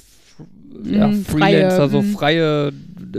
ja, 0.84 1.08
Mm, 1.08 1.24
freie, 1.24 1.54
Freelancer, 1.56 1.90
so 1.90 2.02
mm. 2.02 2.12
freie 2.12 2.72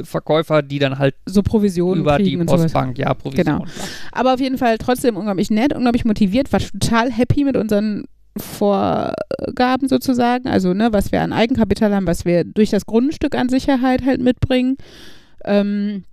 Verkäufer, 0.02 0.62
die 0.62 0.78
dann 0.78 0.98
halt 0.98 1.14
so 1.26 1.42
Provisionen 1.42 2.02
über 2.02 2.18
die 2.18 2.36
und 2.36 2.48
sowas. 2.48 2.62
Postbank, 2.62 2.98
ja, 2.98 3.14
Provision. 3.14 3.44
Genau. 3.44 3.64
Aber 4.12 4.34
auf 4.34 4.40
jeden 4.40 4.58
Fall 4.58 4.78
trotzdem 4.78 5.16
unglaublich 5.16 5.50
nett, 5.50 5.74
unglaublich 5.74 6.04
motiviert, 6.04 6.52
war 6.52 6.60
total 6.60 7.10
happy 7.10 7.44
mit 7.44 7.56
unseren 7.56 8.04
Vorgaben 8.36 9.88
sozusagen, 9.88 10.46
also 10.46 10.72
ne, 10.72 10.92
was 10.92 11.10
wir 11.10 11.22
an 11.22 11.32
Eigenkapital 11.32 11.92
haben, 11.92 12.06
was 12.06 12.24
wir 12.24 12.44
durch 12.44 12.70
das 12.70 12.86
Grundstück 12.86 13.34
an 13.34 13.48
Sicherheit 13.48 14.04
halt 14.04 14.20
mitbringen. 14.20 14.76
Ähm, 15.44 16.04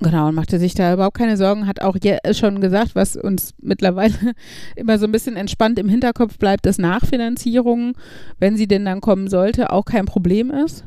genau, 0.00 0.28
und 0.28 0.34
machte 0.34 0.58
sich 0.58 0.74
da 0.74 0.92
überhaupt 0.92 1.16
keine 1.16 1.36
Sorgen, 1.36 1.66
hat 1.66 1.80
auch 1.80 1.96
schon 2.32 2.60
gesagt, 2.60 2.94
was 2.94 3.16
uns 3.16 3.54
mittlerweile 3.60 4.14
immer 4.76 4.98
so 4.98 5.06
ein 5.06 5.12
bisschen 5.12 5.36
entspannt 5.36 5.78
im 5.78 5.88
Hinterkopf 5.88 6.38
bleibt, 6.38 6.66
dass 6.66 6.78
Nachfinanzierung, 6.78 7.96
wenn 8.38 8.56
sie 8.56 8.68
denn 8.68 8.84
dann 8.84 9.00
kommen 9.00 9.28
sollte, 9.28 9.70
auch 9.70 9.84
kein 9.84 10.06
Problem 10.06 10.50
ist. 10.50 10.84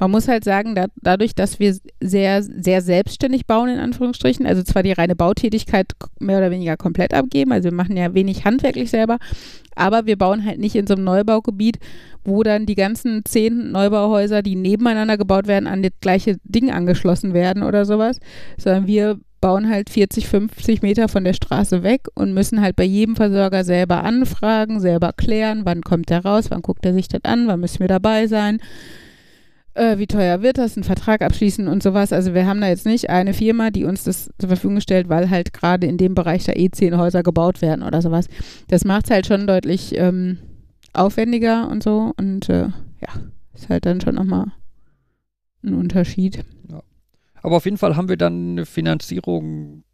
Man 0.00 0.10
muss 0.10 0.28
halt 0.28 0.44
sagen, 0.44 0.74
da, 0.74 0.86
dadurch, 1.02 1.34
dass 1.34 1.60
wir 1.60 1.76
sehr, 2.00 2.42
sehr 2.42 2.80
selbstständig 2.80 3.46
bauen, 3.46 3.68
in 3.68 3.78
Anführungsstrichen, 3.78 4.46
also 4.46 4.62
zwar 4.62 4.82
die 4.82 4.92
reine 4.92 5.14
Bautätigkeit 5.14 5.92
mehr 6.18 6.38
oder 6.38 6.50
weniger 6.50 6.78
komplett 6.78 7.12
abgeben, 7.12 7.52
also 7.52 7.68
wir 7.68 7.76
machen 7.76 7.98
ja 7.98 8.14
wenig 8.14 8.46
handwerklich 8.46 8.88
selber, 8.88 9.18
aber 9.76 10.06
wir 10.06 10.16
bauen 10.16 10.46
halt 10.46 10.58
nicht 10.58 10.74
in 10.74 10.86
so 10.86 10.94
einem 10.94 11.04
Neubaugebiet, 11.04 11.78
wo 12.24 12.42
dann 12.42 12.64
die 12.64 12.76
ganzen 12.76 13.26
zehn 13.26 13.72
Neubauhäuser, 13.72 14.40
die 14.40 14.56
nebeneinander 14.56 15.18
gebaut 15.18 15.46
werden, 15.46 15.66
an 15.66 15.82
das 15.82 15.92
gleiche 16.00 16.38
Ding 16.44 16.70
angeschlossen 16.70 17.34
werden 17.34 17.62
oder 17.62 17.84
sowas, 17.84 18.20
sondern 18.56 18.86
wir 18.86 19.20
bauen 19.42 19.68
halt 19.68 19.90
40, 19.90 20.28
50 20.28 20.80
Meter 20.80 21.08
von 21.08 21.24
der 21.24 21.34
Straße 21.34 21.82
weg 21.82 22.08
und 22.14 22.32
müssen 22.32 22.62
halt 22.62 22.76
bei 22.76 22.84
jedem 22.84 23.16
Versorger 23.16 23.64
selber 23.64 24.02
anfragen, 24.02 24.80
selber 24.80 25.12
klären, 25.12 25.66
wann 25.66 25.82
kommt 25.82 26.08
der 26.08 26.24
raus, 26.24 26.46
wann 26.48 26.62
guckt 26.62 26.86
er 26.86 26.94
sich 26.94 27.08
das 27.08 27.24
an, 27.24 27.48
wann 27.48 27.60
müssen 27.60 27.80
wir 27.80 27.88
dabei 27.88 28.26
sein 28.28 28.60
äh, 29.74 29.98
wie 29.98 30.06
teuer 30.06 30.42
wird 30.42 30.58
das, 30.58 30.76
einen 30.76 30.84
Vertrag 30.84 31.22
abschließen 31.22 31.68
und 31.68 31.82
sowas. 31.82 32.12
Also 32.12 32.34
wir 32.34 32.46
haben 32.46 32.60
da 32.60 32.68
jetzt 32.68 32.86
nicht 32.86 33.10
eine 33.10 33.34
Firma, 33.34 33.70
die 33.70 33.84
uns 33.84 34.04
das 34.04 34.30
zur 34.38 34.48
Verfügung 34.48 34.80
stellt, 34.80 35.08
weil 35.08 35.30
halt 35.30 35.52
gerade 35.52 35.86
in 35.86 35.96
dem 35.96 36.14
Bereich 36.14 36.44
da 36.44 36.52
eh 36.52 36.70
zehn 36.70 36.96
Häuser 36.96 37.22
gebaut 37.22 37.62
werden 37.62 37.82
oder 37.82 38.02
sowas. 38.02 38.26
Das 38.68 38.84
macht 38.84 39.06
es 39.06 39.10
halt 39.10 39.26
schon 39.26 39.46
deutlich 39.46 39.96
ähm, 39.96 40.38
aufwendiger 40.92 41.68
und 41.68 41.82
so 41.82 42.12
und 42.16 42.48
äh, 42.48 42.68
ja, 43.00 43.08
ist 43.54 43.68
halt 43.68 43.86
dann 43.86 44.00
schon 44.00 44.16
nochmal 44.16 44.52
ein 45.62 45.74
Unterschied. 45.74 46.44
Aber 47.42 47.56
auf 47.56 47.64
jeden 47.64 47.78
Fall 47.78 47.96
haben 47.96 48.08
wir 48.08 48.16
dann 48.16 48.52
eine 48.52 48.66
Finanzierung 48.66 49.84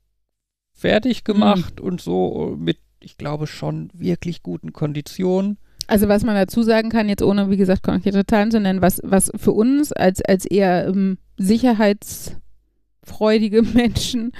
fertig 0.73 1.25
gemacht 1.25 1.81
und 1.81 2.01
so 2.01 2.57
mit, 2.59 2.79
ich 3.01 3.17
glaube, 3.17 3.47
schon 3.47 3.91
wirklich 3.95 4.43
guten 4.43 4.73
Konditionen. 4.73 5.59
Also 5.89 6.09
was 6.09 6.25
man 6.25 6.35
dazu 6.35 6.63
sagen 6.63 6.91
kann, 6.91 7.09
jetzt 7.09 7.23
ohne, 7.23 7.51
wie 7.51 7.57
gesagt, 7.57 7.83
konkrete 7.83 8.25
Zahlen 8.27 8.51
zu 8.51 8.61
nennen, 8.61 8.83
was, 8.83 9.01
was 9.05 9.31
für 9.37 9.53
uns 9.53 9.93
als, 9.93 10.21
als 10.23 10.45
eher 10.45 10.87
ähm, 10.89 11.19
sicherheitsfreudige 11.37 13.63
Menschen 13.75 14.33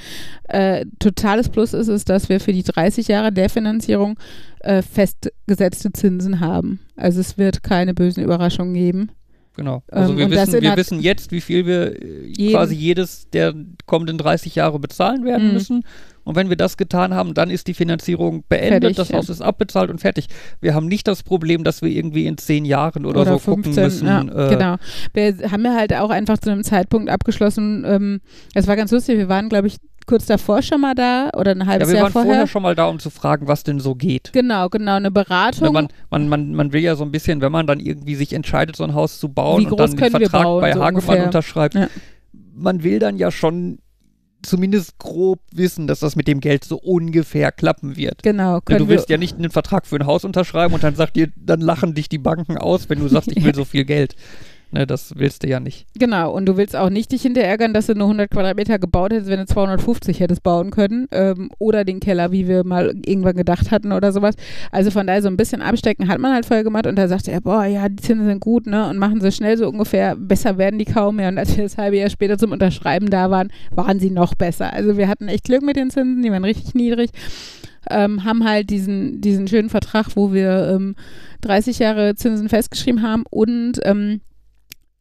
äh, 0.49 0.85
totales 0.99 1.49
Plus 1.49 1.73
ist, 1.73 1.89
ist, 1.89 2.09
dass 2.09 2.29
wir 2.29 2.41
für 2.41 2.53
die 2.53 2.63
30 2.65 3.09
Jahre 3.09 3.33
der 3.33 3.49
Finanzierung 3.51 4.19
äh, 4.61 4.83
festgesetzte 4.83 5.93
Zinsen 5.93 6.41
haben. 6.41 6.81
Also 6.97 7.21
es 7.21 7.39
wird 7.39 7.63
keine 7.63 7.95
bösen 7.95 8.25
Überraschungen 8.25 8.75
geben. 8.75 9.11
Genau. 9.55 9.83
Also 9.91 10.13
Ähm, 10.13 10.19
wir, 10.19 10.31
wissen, 10.31 10.61
wir 10.61 10.77
wissen 10.77 11.01
jetzt, 11.01 11.31
wie 11.33 11.41
viel 11.41 11.65
wir 11.65 12.03
äh, 12.03 12.51
quasi 12.51 12.75
jedes 12.75 13.31
der 13.31 13.55
kommenden 13.87 14.19
30 14.19 14.55
Jahre 14.57 14.79
bezahlen 14.79 15.25
werden 15.25 15.49
Mhm. 15.49 15.55
müssen. 15.55 15.83
Und 16.27 16.35
wenn 16.37 16.49
wir 16.51 16.57
das 16.57 16.77
getan 16.77 17.15
haben, 17.15 17.33
dann 17.33 17.49
ist 17.51 17.69
die 17.69 17.75
Finanzierung 17.75 18.45
beendet, 18.49 18.83
Fertig, 18.83 18.97
das 18.97 19.09
ja. 19.09 19.17
Haus 19.17 19.29
ist 19.31 19.41
abbezahlt 19.41 19.91
und 19.91 19.99
fertig. 20.01 20.27
Wir 20.61 20.75
haben 20.75 20.87
nicht 20.87 21.07
das 21.09 21.23
Problem, 21.23 21.65
dass 21.65 21.81
wir 21.81 21.89
irgendwie 21.89 22.27
in 22.27 22.37
zehn 22.37 22.65
Jahren 22.67 23.07
oder, 23.07 23.25
so 23.25 23.39
gucken 23.39 23.73
müssen. 23.75 24.07
ja, 24.07 24.21
äh, 24.23 24.51
genau. 24.51 24.77
Wir 25.15 25.51
haben 25.51 25.65
ja 25.65 25.75
halt 25.75 25.95
auch 25.95 26.11
einfach 26.11 26.37
zu 26.39 26.51
einem 26.51 26.65
Zeitpunkt 26.65 27.09
abgeschlossen, 27.09 27.85
ähm, 27.87 28.21
es 28.55 28.67
war 28.67 28.77
ganz 28.77 28.91
lustig, 28.91 29.17
wir 29.19 29.29
waren, 29.29 29.49
glaube 29.49 29.69
ich, 29.69 29.77
kurz 30.07 30.27
davor 30.27 30.63
schon 30.63 30.81
mal 30.81 30.95
da 30.95 31.31
oder 31.37 31.51
ein 31.53 31.61
Ja, 31.61 31.67
halbes 31.67 31.89
wir 31.89 31.95
Jahr 31.97 32.03
waren 32.05 32.13
vorher. 32.13 32.31
vorher. 32.33 32.47
schon 32.47 32.63
mal 32.63 32.75
da, 32.77 32.87
um 32.87 32.99
zu 33.01 33.11
fragen, 33.11 33.49
was 33.49 33.65
denn 33.65 33.81
so 33.81 33.95
geht. 33.97 34.31
Genau, 34.33 34.69
genau, 34.69 34.93
eine 34.97 35.09
Ne, 35.09 35.11
Beratung. 35.11 35.73
man, 35.73 35.89
man, 36.11 36.29
man, 36.29 36.55
man 36.55 36.73
will 36.73 36.81
ja 36.83 36.95
so 36.95 37.03
ein 37.05 37.11
bisschen, 37.11 37.41
wenn 37.41 37.51
man 37.51 37.67
dann 37.67 37.81
irgendwie 37.81 38.15
sich 38.15 38.33
entscheidet, 38.33 38.77
so 38.77 38.85
ein 38.85 38.95
Haus 38.95 39.19
zu 39.19 39.29
bauen 39.29 39.63
Wie 39.63 39.67
und 39.67 39.79
dann 39.81 39.91
den 39.91 39.99
wir 40.01 40.11
Vertrag 40.11 40.43
bauen, 40.45 40.61
bei 40.61 40.73
so 40.73 40.81
Hagemann 40.81 40.95
ungefähr. 41.05 41.25
unterschreibt, 41.25 41.75
Ja. 41.75 41.89
man 42.55 42.83
will 42.85 42.99
dann 43.01 43.17
ja 43.17 43.31
schon 43.33 43.79
zumindest 44.49 44.99
grob 44.99 45.41
wissen, 45.53 45.87
dass 45.87 46.01
das 46.01 46.17
mit 46.17 46.29
dem 46.29 46.41
Geld 46.41 46.65
so 46.65 46.77
ungefähr 46.77 47.53
klappen 47.53 47.97
wird. 47.97 48.23
genau, 48.23 48.61
können 48.61 48.81
du 48.81 48.89
willst 48.89 49.09
ja 49.09 49.19
nicht 49.19 49.37
einen 49.37 49.51
Vertrag 49.51 49.87
für 49.87 49.97
ein 49.97 50.07
Haus 50.07 50.25
unterschreiben 50.25 50.75
und 50.75 50.83
dann 50.83 50.95
sagt 50.95 51.17
dir, 51.17 51.29
dann 51.37 51.61
lachen 51.61 51.95
dich 51.95 52.09
die 52.09 52.19
Banken 52.19 52.57
aus, 52.57 52.89
wenn 52.89 52.99
du 52.99 53.09
sagst, 53.09 53.33
ich 53.33 53.45
will 53.45 53.55
so 53.55 53.65
viel 53.65 53.85
Geld. 53.85 54.17
Ne, 54.77 54.87
das 54.87 55.15
willst 55.17 55.43
du 55.43 55.49
ja 55.49 55.59
nicht. 55.59 55.87
genau, 55.99 56.35
und 56.35 56.45
du 56.45 56.59
willst 56.59 56.77
auch 56.77 56.91
nicht 56.91 57.11
dich 57.11 57.23
hinterher 57.23 57.49
ärgern, 57.49 57.73
dass 57.73 57.87
du 57.87 57.95
nur 57.95 58.09
100 58.09 58.31
Quadratmeter 58.31 58.79
gebaut 58.79 59.11
hättest, 59.11 59.31
wenn 59.31 59.39
du 59.39 59.47
250 59.47 60.21
hättest 60.21 60.43
bauen 60.43 60.71
können 60.71 61.09
ähm, 61.13 61.49
oder 61.59 61.83
den 61.87 61.99
Keller, 61.99 62.31
wie 62.31 62.47
wir 62.47 62.63
mal 62.63 62.95
irgendwann 63.07 63.37
gedacht 63.37 63.71
hatten 63.71 63.93
oder 63.93 64.13
sowas. 64.13 64.35
Also 64.71 64.91
von 64.91 65.07
daher 65.07 65.23
so 65.23 65.29
ein 65.29 65.39
bisschen 65.39 65.63
abstecken 65.63 66.09
hat 66.09 66.19
man 66.19 66.35
halt 66.35 66.45
vorher 66.45 66.63
gemacht 66.63 66.87
und 66.87 66.97
da 66.97 67.09
sagte 67.09 67.31
er, 67.33 67.41
boah, 67.41 67.65
ja, 67.65 67.89
die 67.89 68.03
Zinsen 68.03 68.27
sind 68.27 68.41
gut, 68.41 68.67
ne, 68.67 68.87
und 68.91 68.99
machen 68.99 69.23
sie 69.23 69.33
schnell 69.33 69.57
so 69.57 69.67
ungefähr, 69.67 70.15
besser 70.15 70.59
werden 70.59 70.79
die 70.79 70.85
kaum 70.85 71.17
mehr 71.17 71.31
und 71.31 71.39
als 71.39 71.57
wir 71.57 71.65
das 71.65 71.79
halbe 71.79 71.97
Jahr 71.97 72.11
später 72.11 72.37
zum 72.37 72.53
Unterschreiben 72.53 73.09
da 73.09 73.31
waren, 73.31 73.51
waren 73.71 73.99
sie 73.99 74.11
noch 74.11 74.35
besser. 74.35 74.75
Also 74.75 74.99
wir 74.99 75.09
hatten 75.09 75.29
echt 75.29 75.45
Glück 75.45 75.63
mit 75.63 75.77
den 75.77 75.89
Zinsen, 75.89 76.21
die 76.21 76.31
waren 76.31 76.45
richtig 76.45 76.75
niedrig. 76.75 77.13
ähm, 77.89 78.25
haben 78.25 78.45
halt 78.45 78.69
diesen, 78.69 79.23
diesen 79.23 79.49
schönen 79.49 79.71
Vertrag, 79.71 80.09
wo 80.17 80.35
wir 80.35 80.69
ähm, 80.75 80.97
30 81.41 81.79
Jahre 81.79 82.15
Zinsen 82.15 82.51
festgeschrieben 82.51 83.01
haben 83.01 83.25
und 83.31 83.79
ähm, 83.85 84.21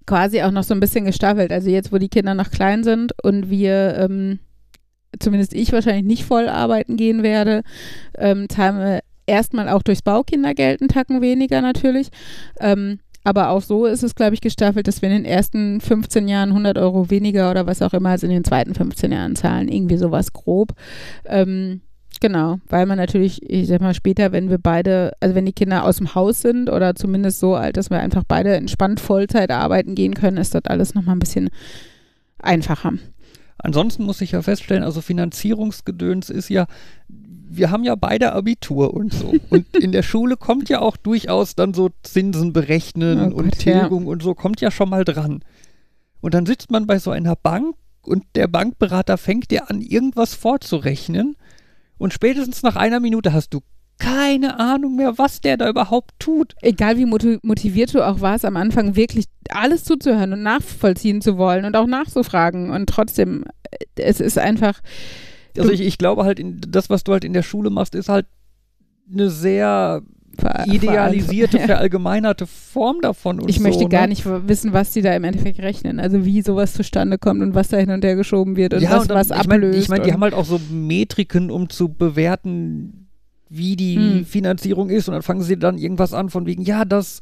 quasi 0.05 0.41
auch 0.41 0.51
noch 0.51 0.63
so 0.63 0.73
ein 0.73 0.79
bisschen 0.79 1.05
gestaffelt. 1.05 1.51
Also 1.51 1.69
jetzt, 1.69 1.91
wo 1.91 1.97
die 1.97 2.09
Kinder 2.09 2.33
noch 2.33 2.51
klein 2.51 2.83
sind 2.83 3.13
und 3.23 3.49
wir, 3.49 3.95
ähm, 3.97 4.39
zumindest 5.19 5.53
ich 5.53 5.71
wahrscheinlich 5.71 6.05
nicht 6.05 6.25
voll 6.25 6.47
arbeiten 6.47 6.97
gehen 6.97 7.23
werde, 7.23 7.63
ähm, 8.17 8.47
zahlen 8.49 8.77
wir 8.79 8.99
erstmal 9.25 9.69
auch 9.69 9.81
durchs 9.81 10.01
Baukindergeld 10.01 10.81
einen 10.81 10.89
Tacken 10.89 11.21
weniger 11.21 11.61
natürlich. 11.61 12.09
Ähm, 12.59 12.99
aber 13.23 13.49
auch 13.49 13.61
so 13.61 13.87
ist 13.87 14.03
es, 14.03 14.13
glaube 14.13 14.35
ich, 14.35 14.41
gestaffelt, 14.41 14.87
dass 14.87 15.01
wir 15.01 15.09
in 15.09 15.23
den 15.23 15.25
ersten 15.25 15.81
15 15.81 16.27
Jahren 16.27 16.49
100 16.49 16.77
Euro 16.77 17.09
weniger 17.09 17.49
oder 17.49 17.65
was 17.65 17.81
auch 17.81 17.93
immer 17.93 18.09
als 18.09 18.21
in 18.21 18.29
den 18.29 18.43
zweiten 18.43 18.75
15 18.75 19.11
Jahren 19.11 19.35
zahlen. 19.35 19.67
Irgendwie 19.67 19.97
sowas 19.97 20.31
grob. 20.31 20.73
Ähm, 21.25 21.81
genau, 22.19 22.60
weil 22.69 22.86
man 22.86 22.97
natürlich, 22.97 23.41
ich 23.49 23.67
sag 23.67 23.82
mal, 23.82 23.93
später, 23.93 24.32
wenn 24.32 24.49
wir 24.49 24.58
beide, 24.58 25.13
also 25.19 25.36
wenn 25.36 25.45
die 25.45 25.54
Kinder 25.54 25.84
aus 25.84 25.97
dem 25.97 26.15
Haus 26.15 26.41
sind 26.41 26.69
oder 26.69 26.95
zumindest 26.95 27.39
so 27.39 27.56
alt, 27.56 27.78
dass 27.78 27.89
wir 27.89 27.99
einfach 27.99 28.23
beide 28.28 28.56
entspannt 28.56 28.99
Vollzeit 28.99 29.51
arbeiten 29.51 29.95
gehen 29.95 30.13
können, 30.13 30.38
ist 30.38 30.56
das 30.56 30.65
alles 30.65 30.93
nochmal 30.93 31.15
ein 31.15 31.19
bisschen 31.19 31.49
einfacher. 32.39 32.93
Ansonsten 33.58 34.04
muss 34.04 34.21
ich 34.21 34.32
ja 34.32 34.41
feststellen, 34.41 34.84
also 34.84 35.01
Finanzierungsgedöns 35.01 36.30
ist 36.30 36.49
ja, 36.49 36.67
wir 37.08 37.71
haben 37.71 37.84
ja 37.84 37.95
beide 37.95 38.34
Abitur 38.34 38.93
und 38.93 39.13
so. 39.13 39.34
Und 39.49 39.65
in 39.78 39.91
der 39.91 40.04
Schule 40.04 40.38
kommt 40.38 40.69
ja 40.69 40.82
auch 40.82 40.97
durchaus 40.97 41.56
dann 41.56 41.73
so 41.73 41.89
Zinsen 42.04 42.54
berechnen 42.54 43.19
Oh 43.19 43.38
und 43.38 43.51
Gott, 43.51 43.65
ja. 43.65 43.82
Tilgung 43.82 44.08
und 44.08 44.21
so, 44.21 44.34
kommt 44.36 44.62
ja 44.62 44.71
schon 44.71 44.89
mal 44.89 45.06
dran. 45.06 45.43
Und 46.21 46.34
dann 46.34 46.45
sitzt 46.45 46.71
man 46.71 46.88
bei 46.88 46.99
so 46.99 47.12
einer 47.12 47.36
Bank 47.36 47.75
und 48.01 48.23
der 48.36 48.47
Bankberater 48.47 49.17
fängt 49.17 49.51
dir 49.51 49.69
an, 49.69 49.82
irgendwas 49.82 50.34
vorzurechnen. 50.34 51.36
Und 51.97 52.13
spätestens 52.13 52.63
nach 52.63 52.75
einer 52.75 52.99
Minute 52.99 53.34
hast 53.34 53.53
du 53.53 53.62
keine 53.97 54.60
Ahnung 54.60 54.97
mehr, 54.97 55.17
was 55.17 55.39
der 55.39 55.55
da 55.55 55.69
überhaupt 55.69 56.12
tut. 56.19 56.53
Egal 56.62 56.97
wie 56.97 57.05
moti- 57.05 57.39
motiviert 57.43 57.93
du 57.93 58.05
auch 58.05 58.19
warst, 58.19 58.43
am 58.43 58.58
Anfang 58.58 58.97
wirklich 58.97 59.25
alles 59.49 59.86
zuzuhören 59.86 60.34
und 60.34 60.43
nachvollziehen 60.43 61.21
zu 61.21 61.38
wollen 61.38 61.63
und 61.63 61.77
auch 61.77 61.88
nachzufragen. 61.88 62.71
Und 62.71 62.88
trotzdem, 62.89 63.45
äh, 63.71 63.77
es 64.01 64.19
ist 64.19 64.38
einfach, 64.38 64.81
Also 65.58 65.71
ich, 65.71 65.79
ich 65.79 65.97
glaube 65.97 66.25
halt, 66.25 66.39
in, 66.39 66.60
das, 66.67 66.89
was 66.89 67.05
du 67.05 67.13
halt 67.13 67.23
in 67.23 67.31
der 67.31 67.43
Schule 67.43 67.69
machst, 67.69 67.95
ist 67.95 68.10
halt 68.10 68.25
eine 69.10 69.29
sehr 69.29 70.01
ver- 70.35 70.65
idealisierte, 70.67 71.57
ver- 71.59 71.65
verallgemeinerte 71.67 72.45
Form 72.47 73.01
davon. 73.01 73.39
Und 73.39 73.49
Ich 73.49 73.57
so, 73.57 73.63
möchte 73.63 73.83
ne? 73.83 73.89
gar 73.89 74.07
nicht 74.07 74.25
wissen, 74.25 74.73
was 74.73 74.91
die 74.91 75.01
da 75.01 75.13
im 75.15 75.23
Endeffekt 75.23 75.59
rechnen. 75.59 75.99
Also 75.99 76.25
wie 76.25 76.41
sowas 76.41 76.73
zustande 76.73 77.17
kommt 77.17 77.41
und 77.41 77.53
was 77.55 77.69
da 77.69 77.77
hin 77.77 77.89
und 77.91 78.03
her 78.03 78.15
geschoben 78.15 78.55
wird 78.55 78.73
und 78.73 78.81
ja, 78.81 78.91
was 78.91 79.01
und 79.03 79.09
dann, 79.09 79.17
was 79.17 79.27
ich 79.29 79.47
meine, 79.47 79.65
ablöst. 79.67 79.79
ich 79.83 79.89
mein, 79.89 80.03
die 80.03 80.13
haben 80.13 80.21
halt 80.21 80.33
auch 80.33 80.45
so 80.45 80.59
Metriken, 80.71 81.49
um 81.51 81.69
zu 81.69 81.89
bewerten, 81.89 83.07
wie 83.49 83.75
die 83.75 83.95
Hm. 83.95 84.25
Finanzierung 84.25 84.89
ist. 84.89 85.07
Und 85.07 85.13
dann 85.13 85.21
fangen 85.23 85.41
sie 85.43 85.57
dann 85.57 85.77
irgendwas 85.77 86.13
an 86.13 86.29
von 86.29 86.45
wegen, 86.45 86.63
ja, 86.63 86.83
das 86.85 87.21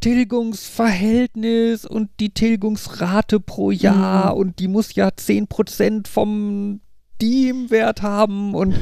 Tilgungsverhältnis 0.00 1.84
und 1.86 2.10
die 2.20 2.30
Tilgungsrate 2.30 3.40
pro 3.40 3.70
Jahr 3.70 4.30
Hm. 4.32 4.38
und 4.38 4.58
die 4.58 4.68
muss 4.68 4.94
ja 4.94 5.08
10% 5.08 6.06
vom 6.08 6.80
Teamwert 7.18 8.02
haben 8.02 8.54
und 8.54 8.74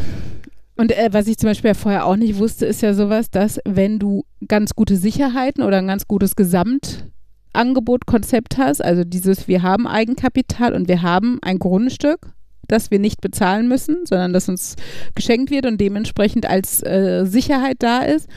Und 0.76 0.92
äh, 0.92 1.08
was 1.12 1.26
ich 1.28 1.38
zum 1.38 1.48
Beispiel 1.50 1.68
ja 1.68 1.74
vorher 1.74 2.04
auch 2.06 2.16
nicht 2.16 2.38
wusste, 2.38 2.66
ist 2.66 2.82
ja 2.82 2.94
sowas, 2.94 3.30
dass 3.30 3.60
wenn 3.64 3.98
du 3.98 4.24
ganz 4.46 4.74
gute 4.74 4.96
Sicherheiten 4.96 5.62
oder 5.62 5.78
ein 5.78 5.87
ganz 5.87 6.06
gutes 6.08 6.34
Gesamtangebotkonzept 6.37 8.58
hast, 8.58 8.84
also 8.84 9.04
dieses, 9.04 9.46
wir 9.46 9.62
haben 9.62 9.87
Eigenkapital 9.87 10.74
und 10.74 10.88
wir 10.88 11.02
haben 11.02 11.38
ein 11.42 11.60
Grundstück, 11.60 12.32
das 12.66 12.90
wir 12.90 12.98
nicht 12.98 13.20
bezahlen 13.20 13.68
müssen, 13.68 14.06
sondern 14.06 14.32
das 14.32 14.48
uns 14.48 14.74
geschenkt 15.14 15.50
wird 15.50 15.66
und 15.66 15.78
dementsprechend 15.80 16.46
als 16.46 16.82
äh, 16.82 17.24
Sicherheit 17.24 17.76
da 17.78 18.00
ist. 18.00 18.28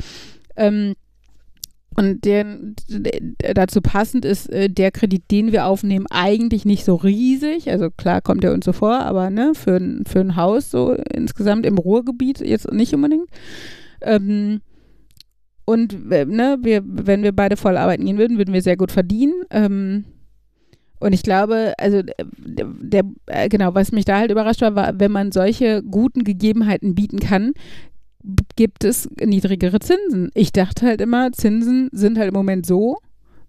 Ähm, 0.56 0.94
und 1.98 2.24
den, 2.26 2.76
dazu 3.56 3.82
passend 3.82 4.24
ist 4.24 4.50
äh, 4.52 4.70
der 4.70 4.92
Kredit, 4.92 5.24
den 5.32 5.52
wir 5.52 5.66
aufnehmen, 5.66 6.06
eigentlich 6.12 6.64
nicht 6.64 6.86
so 6.86 6.96
riesig. 6.96 7.70
Also 7.72 7.90
klar 7.90 8.22
kommt 8.22 8.44
er 8.44 8.54
uns 8.54 8.66
so 8.66 8.72
vor, 8.72 9.00
aber 9.00 9.30
ne, 9.32 9.54
für, 9.56 9.78
ein- 9.78 10.04
für 10.08 10.20
ein 10.20 10.36
Haus 10.36 10.70
so 10.72 10.94
insgesamt 10.94 11.66
im 11.66 11.78
Ruhrgebiet 11.78 12.40
jetzt 12.40 12.72
nicht 12.72 12.94
unbedingt. 12.94 13.28
Ähm, 14.02 14.62
und 15.66 16.12
äh, 16.12 16.26
ne, 16.26 16.60
wir, 16.62 16.82
wenn 16.86 17.24
wir 17.24 17.32
beide 17.32 17.58
voll 17.58 17.76
arbeiten 17.78 18.06
gehen 18.06 18.18
würden, 18.20 18.38
würden 18.38 18.54
wir 18.54 18.62
sehr 18.62 18.78
gut 18.78 18.92
verdienen. 18.92 19.34
Ähm, 19.50 20.06
und 21.00 21.14
ich 21.14 21.24
glaube, 21.24 21.74
also 21.78 21.98
äh, 21.98 22.06
der, 22.38 22.68
der 23.28 23.50
genau, 23.50 23.76
was 23.76 23.92
mich 23.92 24.06
da 24.06 24.18
halt 24.20 24.32
überrascht 24.32 24.62
war, 24.62 24.76
war, 24.76 25.00
wenn 25.00 25.12
man 25.12 25.32
solche 25.32 25.84
guten 25.84 26.24
Gegebenheiten 26.24 26.96
bieten 26.96 27.20
kann, 27.20 27.54
gibt 28.56 28.84
es 28.84 29.10
niedrigere 29.24 29.80
Zinsen. 29.80 30.32
Ich 30.34 30.52
dachte 30.52 30.86
halt 30.86 31.02
immer, 31.02 31.32
Zinsen 31.32 31.90
sind 31.92 32.18
halt 32.18 32.30
im 32.30 32.34
Moment 32.34 32.66
so, 32.66 32.98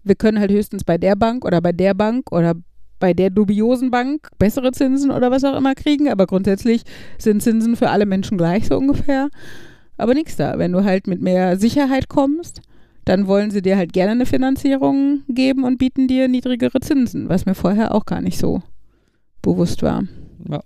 wir 0.03 0.15
können 0.15 0.39
halt 0.39 0.51
höchstens 0.51 0.83
bei 0.83 0.97
der 0.97 1.15
Bank 1.15 1.45
oder 1.45 1.61
bei 1.61 1.71
der 1.71 1.93
Bank 1.93 2.31
oder 2.31 2.55
bei 2.99 3.13
der 3.13 3.29
dubiosen 3.29 3.91
Bank 3.91 4.29
bessere 4.39 4.71
Zinsen 4.71 5.11
oder 5.11 5.31
was 5.31 5.43
auch 5.43 5.55
immer 5.55 5.75
kriegen, 5.75 6.09
aber 6.09 6.25
grundsätzlich 6.27 6.83
sind 7.17 7.41
Zinsen 7.41 7.75
für 7.75 7.89
alle 7.89 8.05
Menschen 8.05 8.37
gleich 8.37 8.67
so 8.67 8.77
ungefähr. 8.77 9.29
Aber 9.97 10.13
nichts 10.13 10.35
da. 10.37 10.57
Wenn 10.57 10.71
du 10.71 10.83
halt 10.83 11.07
mit 11.07 11.21
mehr 11.21 11.57
Sicherheit 11.57 12.07
kommst, 12.07 12.61
dann 13.05 13.27
wollen 13.27 13.51
sie 13.51 13.61
dir 13.61 13.75
halt 13.75 13.91
gerne 13.93 14.11
eine 14.11 14.25
Finanzierung 14.25 15.23
geben 15.27 15.63
und 15.63 15.77
bieten 15.77 16.07
dir 16.07 16.27
niedrigere 16.27 16.79
Zinsen, 16.79 17.27
was 17.27 17.45
mir 17.45 17.55
vorher 17.55 17.93
auch 17.95 18.05
gar 18.05 18.21
nicht 18.21 18.37
so 18.37 18.61
bewusst 19.41 19.81
war. 19.81 20.03
Ja. 20.47 20.61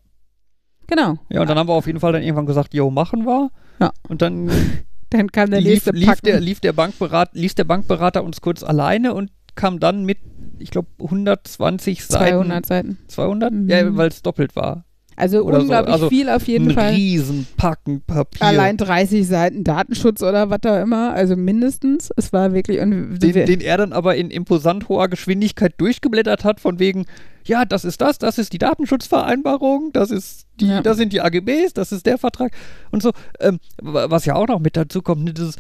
Genau. 0.88 1.15
Ja, 1.30 1.41
und 1.41 1.49
dann 1.49 1.58
haben 1.58 1.69
wir 1.69 1.73
auf 1.73 1.88
jeden 1.88 1.99
Fall 1.99 2.12
dann 2.12 2.21
irgendwann 2.21 2.45
gesagt, 2.45 2.73
jo, 2.73 2.91
machen 2.91 3.26
wir. 3.26 3.49
Ja. 3.79 3.91
Und 4.07 4.21
dann 4.21 4.49
Dann 5.13 5.31
kam 5.31 5.51
der 5.51 5.62
lief, 5.62 5.73
nächste 5.73 5.91
lief, 5.91 6.07
Packen. 6.07 6.25
der, 6.25 6.39
lief, 6.39 6.59
der 6.59 6.73
Bankberat, 6.73 7.29
ließ 7.33 7.53
der 7.53 7.65
Bankberater 7.65 8.23
uns 8.23 8.41
kurz 8.41 8.63
alleine 8.63 9.13
und 9.13 9.31
kam 9.53 9.79
dann 9.79 10.05
mit, 10.05 10.17
ich 10.57 10.71
glaube, 10.71 10.88
120 10.99 12.03
Seiten. 12.03 12.38
200 12.38 12.65
Seiten. 12.65 12.97
200? 13.07 13.53
Mhm. 13.53 13.69
Ja, 13.69 13.95
weil 13.95 14.07
es 14.07 14.23
doppelt 14.23 14.55
war. 14.55 14.86
Also 15.15 15.43
Oder 15.43 15.58
so. 15.58 15.62
unglaublich 15.63 15.93
Also 15.93 16.10
viel 16.10 16.30
auf 16.30 16.47
jeden 16.47 16.69
Ein 16.69 16.73
Fall. 16.76 16.93
Riesenpacken 16.93 18.02
Papier. 18.02 18.41
Allein 18.45 18.78
30 18.78 19.28
Seiten 19.28 19.63
Datenschutz 19.63 20.21
oder 20.23 20.49
was 20.49 20.60
da 20.62 20.82
immer, 20.82 21.13
also 21.13 21.36
mindestens. 21.36 22.10
Es 22.17 22.34
war 22.34 22.54
wirklich 22.54 22.78
den, 22.80 23.19
den 23.19 23.62
er 23.62 23.78
dann 23.78 23.93
aber 23.93 24.15
in 24.15 24.32
imposant 24.32 24.89
hoher 24.89 25.08
Geschwindigkeit 25.08 25.73
durchgeblättert 25.78 26.43
hat, 26.43 26.60
von 26.60 26.80
wegen, 26.80 27.06
ja, 27.45 27.65
das 27.65 27.86
ist 27.86 28.02
das, 28.02 28.17
das 28.17 28.38
ist 28.38 28.54
die 28.54 28.58
Datenschutzvereinbarung, 28.58 29.91
das 29.93 30.12
ist 30.12 30.45
die, 30.60 30.67
Ja. 30.67 30.82
das 30.82 30.97
sind 30.97 31.13
die 31.13 31.21
AGBs, 31.21 31.73
das 31.73 31.91
ist 31.91 32.06
der 32.06 32.17
Vertrag 32.17 32.52
und 32.91 33.04
so. 33.04 33.12
Ähm, 33.39 33.60
wa- 33.82 34.10
was 34.10 34.26
ja 34.26 34.36
auch 34.36 34.47
noch 34.47 34.60
mit 34.60 34.78
dazu 34.78 35.02
kommt, 35.02 35.23
ne, 35.26 35.34
dieses, 35.34 35.56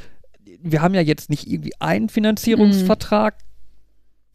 wir 0.61 0.81
haben 0.81 0.93
ja 0.93 1.01
jetzt 1.01 1.29
nicht 1.29 1.47
irgendwie 1.51 1.73
einen 1.79 2.07
Finanzierungsvertrag, 2.09 3.35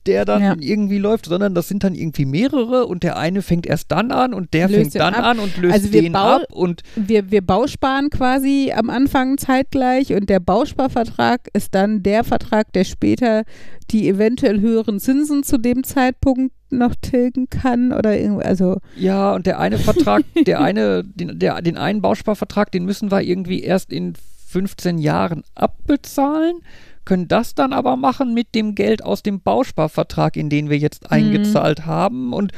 der 0.08 0.24
dann 0.24 0.42
Ja. 0.42 0.56
irgendwie 0.58 0.98
läuft, 0.98 1.26
sondern 1.26 1.54
das 1.54 1.68
sind 1.68 1.84
dann 1.84 1.94
irgendwie 1.94 2.24
mehrere 2.24 2.86
und 2.86 3.02
der 3.04 3.16
eine 3.18 3.42
fängt 3.42 3.66
erst 3.66 3.92
dann 3.92 4.10
an 4.10 4.34
und 4.34 4.54
der 4.54 4.68
Löst 4.68 4.80
fängt 4.80 4.94
dann 4.96 5.14
ab. 5.14 5.24
an 5.24 5.38
und 5.38 5.56
löst 5.58 5.74
Also 5.74 5.88
den 5.90 6.16
ab 6.16 6.42
und 6.50 6.82
wir, 6.96 7.30
wir 7.30 7.42
bausparen 7.42 8.10
quasi 8.10 8.72
am 8.74 8.90
Anfang 8.90 9.38
zeitgleich 9.38 10.12
und 10.14 10.28
der 10.30 10.40
Bausparvertrag 10.40 11.48
ist 11.52 11.74
dann 11.74 12.02
der 12.02 12.24
Vertrag, 12.24 12.72
der 12.72 12.84
später 12.84 13.44
die 13.90 14.08
eventuell 14.08 14.60
höheren 14.60 14.98
Zinsen 15.00 15.42
zu 15.44 15.58
dem 15.58 15.84
Zeitpunkt 15.84 16.52
noch 16.70 16.94
tilgen 17.00 17.48
kann 17.48 17.92
oder 17.92 18.18
irgendwie, 18.18 18.44
also 18.44 18.78
Ja, 18.96 19.34
und 19.34 19.46
der 19.46 19.58
eine 19.58 19.78
Vertrag, 19.78 20.22
der 20.46 20.60
eine, 20.60 21.04
den, 21.04 21.38
der, 21.38 21.62
den 21.62 21.76
einen 21.76 22.00
Bausparvertrag, 22.02 22.70
den 22.72 22.84
müssen 22.84 23.10
wir 23.10 23.22
irgendwie 23.22 23.62
erst 23.62 23.92
in 23.92 24.14
15 24.48 24.98
Jahren 24.98 25.42
abbezahlen, 25.54 26.56
können 27.08 27.26
das 27.26 27.54
dann 27.54 27.72
aber 27.72 27.96
machen 27.96 28.34
mit 28.34 28.54
dem 28.54 28.74
Geld 28.74 29.02
aus 29.02 29.22
dem 29.22 29.40
Bausparvertrag, 29.40 30.36
in 30.36 30.50
den 30.50 30.68
wir 30.68 30.76
jetzt 30.76 31.10
eingezahlt 31.10 31.86
haben. 31.86 32.34
Und 32.34 32.52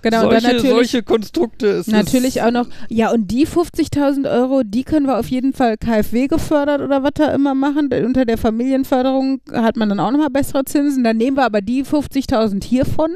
genau, 0.00 0.22
und 0.22 0.30
solche, 0.30 0.42
dann 0.46 0.56
natürlich, 0.56 0.70
solche 0.70 1.02
Konstrukte. 1.02 1.66
Es 1.66 1.86
natürlich 1.86 2.36
ist, 2.38 2.42
auch 2.42 2.50
noch, 2.50 2.68
ja 2.88 3.12
und 3.12 3.30
die 3.30 3.46
50.000 3.46 4.32
Euro, 4.32 4.62
die 4.64 4.82
können 4.82 5.04
wir 5.04 5.18
auf 5.18 5.28
jeden 5.28 5.52
Fall 5.52 5.76
KfW 5.76 6.26
gefördert 6.26 6.80
oder 6.80 7.02
was 7.02 7.12
da 7.16 7.34
immer 7.34 7.54
machen. 7.54 7.90
Unter 8.02 8.24
der 8.24 8.38
Familienförderung 8.38 9.42
hat 9.52 9.76
man 9.76 9.90
dann 9.90 10.00
auch 10.00 10.10
nochmal 10.10 10.30
bessere 10.30 10.64
Zinsen. 10.64 11.04
Dann 11.04 11.18
nehmen 11.18 11.36
wir 11.36 11.44
aber 11.44 11.60
die 11.60 11.84
50.000 11.84 12.64
hiervon 12.64 13.10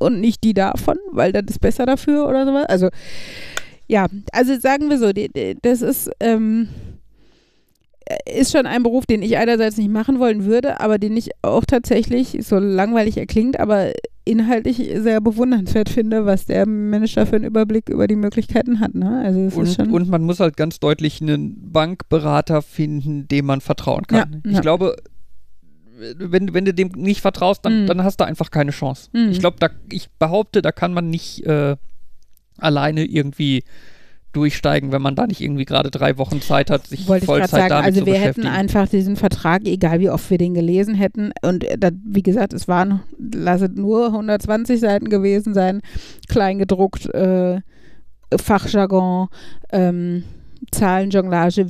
und 0.00 0.22
nicht 0.22 0.42
die 0.42 0.54
davon, 0.54 0.96
weil 1.10 1.32
das 1.32 1.44
ist 1.50 1.60
besser 1.60 1.84
dafür 1.84 2.26
oder 2.26 2.46
sowas. 2.46 2.64
Also 2.66 2.88
ja, 3.88 4.06
also 4.32 4.58
sagen 4.58 4.88
wir 4.88 4.98
so, 4.98 5.10
das 5.60 5.82
ist, 5.82 6.10
ähm, 6.18 6.68
ist 8.30 8.52
schon 8.52 8.66
ein 8.66 8.82
Beruf, 8.82 9.06
den 9.06 9.22
ich 9.22 9.36
einerseits 9.36 9.76
nicht 9.76 9.90
machen 9.90 10.18
wollen 10.18 10.44
würde, 10.44 10.80
aber 10.80 10.98
den 10.98 11.16
ich 11.16 11.30
auch 11.42 11.64
tatsächlich, 11.64 12.38
so 12.40 12.58
langweilig 12.58 13.16
er 13.16 13.26
klingt, 13.26 13.58
aber 13.58 13.92
inhaltlich 14.24 14.76
sehr 14.98 15.20
bewundernswert 15.20 15.88
finde, 15.88 16.26
was 16.26 16.46
der 16.46 16.66
Mensch 16.66 17.14
da 17.14 17.26
für 17.26 17.36
einen 17.36 17.44
Überblick 17.44 17.88
über 17.88 18.06
die 18.06 18.16
Möglichkeiten 18.16 18.80
hat. 18.80 18.94
Ne? 18.94 19.22
Also 19.24 19.58
Und, 19.60 19.78
und 19.92 20.08
man 20.08 20.22
muss 20.22 20.38
halt 20.40 20.56
ganz 20.56 20.78
deutlich 20.78 21.20
einen 21.20 21.72
Bankberater 21.72 22.62
finden, 22.62 23.26
dem 23.28 23.46
man 23.46 23.60
vertrauen 23.60 24.06
kann. 24.06 24.32
Ja, 24.44 24.50
ich 24.50 24.56
ja. 24.56 24.60
glaube, 24.60 24.96
wenn, 26.18 26.54
wenn 26.54 26.64
du 26.64 26.74
dem 26.74 26.88
nicht 26.96 27.20
vertraust, 27.20 27.64
dann, 27.64 27.82
Mhm. 27.82 27.86
dann 27.86 28.04
hast 28.04 28.18
du 28.20 28.24
einfach 28.24 28.50
keine 28.50 28.70
Chance. 28.70 29.08
Mhm. 29.12 29.30
Ich 29.30 29.40
glaube, 29.40 29.56
ich 29.90 30.10
behaupte, 30.18 30.62
da 30.62 30.72
kann 30.72 30.92
man 30.94 31.10
nicht 31.10 31.44
äh, 31.46 31.76
alleine 32.58 33.04
irgendwie 33.04 33.64
durchsteigen, 34.32 34.92
wenn 34.92 35.02
man 35.02 35.14
da 35.14 35.26
nicht 35.26 35.40
irgendwie 35.40 35.64
gerade 35.64 35.90
drei 35.90 36.18
Wochen 36.18 36.40
Zeit 36.40 36.70
hat, 36.70 36.86
sich 36.86 37.06
Wollte 37.08 37.24
ich 37.24 37.26
Vollzeit 37.26 37.50
sagen, 37.50 37.68
damit 37.68 37.86
also 37.86 38.00
zu 38.00 38.06
wir 38.06 38.14
beschäftigen. 38.14 38.46
hätten 38.46 38.56
einfach 38.56 38.88
diesen 38.88 39.16
Vertrag, 39.16 39.66
egal 39.66 40.00
wie 40.00 40.10
oft 40.10 40.30
wir 40.30 40.38
den 40.38 40.54
gelesen 40.54 40.94
hätten, 40.94 41.32
und 41.42 41.64
äh, 41.64 41.78
da, 41.78 41.90
wie 42.04 42.22
gesagt, 42.22 42.52
es 42.52 42.68
waren, 42.68 43.02
lass 43.18 43.60
es 43.60 43.70
nur 43.74 44.06
120 44.06 44.80
Seiten 44.80 45.08
gewesen 45.08 45.54
sein, 45.54 45.80
kleingedruckt, 46.28 47.06
äh, 47.14 47.60
Fachjargon, 48.34 49.28
ähm, 49.72 50.24
Zahlenjonglage, 50.70 51.66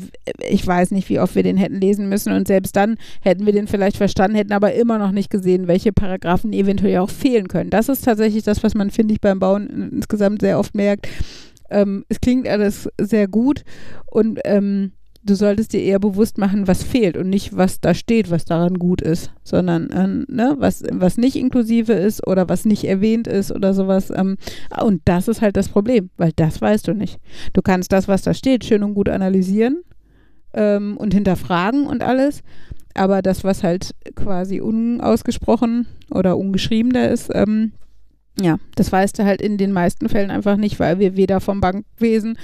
ich 0.48 0.66
weiß 0.66 0.90
nicht, 0.90 1.08
wie 1.08 1.18
oft 1.18 1.34
wir 1.34 1.42
den 1.42 1.56
hätten 1.56 1.80
lesen 1.80 2.08
müssen 2.08 2.32
und 2.32 2.46
selbst 2.46 2.76
dann 2.76 2.96
hätten 3.22 3.46
wir 3.46 3.52
den 3.52 3.66
vielleicht 3.66 3.96
verstanden, 3.96 4.36
hätten 4.36 4.52
aber 4.52 4.74
immer 4.74 4.98
noch 4.98 5.12
nicht 5.12 5.30
gesehen, 5.30 5.66
welche 5.66 5.92
Paragraphen 5.92 6.52
eventuell 6.52 6.98
auch 6.98 7.10
fehlen 7.10 7.48
können. 7.48 7.70
Das 7.70 7.88
ist 7.88 8.04
tatsächlich 8.04 8.44
das, 8.44 8.62
was 8.62 8.74
man, 8.74 8.90
finde 8.90 9.14
ich, 9.14 9.20
beim 9.20 9.38
Bauen 9.38 9.90
insgesamt 9.92 10.42
sehr 10.42 10.58
oft 10.58 10.74
merkt. 10.74 11.08
Ähm, 11.72 12.04
es 12.08 12.20
klingt 12.20 12.46
alles 12.46 12.88
sehr 13.00 13.28
gut 13.28 13.64
und 14.06 14.40
ähm, 14.44 14.92
du 15.24 15.34
solltest 15.34 15.72
dir 15.72 15.82
eher 15.82 15.98
bewusst 15.98 16.38
machen, 16.38 16.66
was 16.66 16.82
fehlt 16.82 17.16
und 17.16 17.28
nicht, 17.28 17.56
was 17.56 17.80
da 17.80 17.94
steht, 17.94 18.30
was 18.30 18.44
daran 18.44 18.78
gut 18.78 19.00
ist, 19.00 19.32
sondern 19.44 19.88
ähm, 19.94 20.26
ne, 20.28 20.56
was, 20.58 20.82
was 20.90 21.16
nicht 21.16 21.36
inklusive 21.36 21.92
ist 21.92 22.26
oder 22.26 22.48
was 22.48 22.64
nicht 22.64 22.84
erwähnt 22.84 23.26
ist 23.26 23.52
oder 23.52 23.72
sowas. 23.74 24.10
Ähm, 24.14 24.36
und 24.82 25.02
das 25.04 25.28
ist 25.28 25.40
halt 25.40 25.56
das 25.56 25.68
Problem, 25.68 26.10
weil 26.16 26.32
das 26.34 26.60
weißt 26.60 26.88
du 26.88 26.94
nicht. 26.94 27.18
Du 27.52 27.62
kannst 27.62 27.92
das, 27.92 28.08
was 28.08 28.22
da 28.22 28.34
steht, 28.34 28.64
schön 28.64 28.82
und 28.82 28.94
gut 28.94 29.08
analysieren 29.08 29.82
ähm, 30.54 30.96
und 30.96 31.14
hinterfragen 31.14 31.86
und 31.86 32.02
alles. 32.02 32.42
Aber 32.94 33.22
das, 33.22 33.42
was 33.42 33.62
halt 33.62 33.94
quasi 34.16 34.60
unausgesprochen 34.60 35.86
oder 36.10 36.36
ungeschrieben 36.36 36.92
da 36.92 37.04
ist, 37.04 37.30
ähm, 37.32 37.72
ja, 38.40 38.58
das 38.74 38.90
weißt 38.90 39.18
du 39.18 39.24
halt 39.24 39.42
in 39.42 39.58
den 39.58 39.72
meisten 39.72 40.08
Fällen 40.08 40.30
einfach 40.30 40.56
nicht, 40.56 40.80
weil 40.80 40.98
wir 40.98 41.16
weder 41.16 41.40
vom 41.40 41.60
Bankwesen 41.60 42.38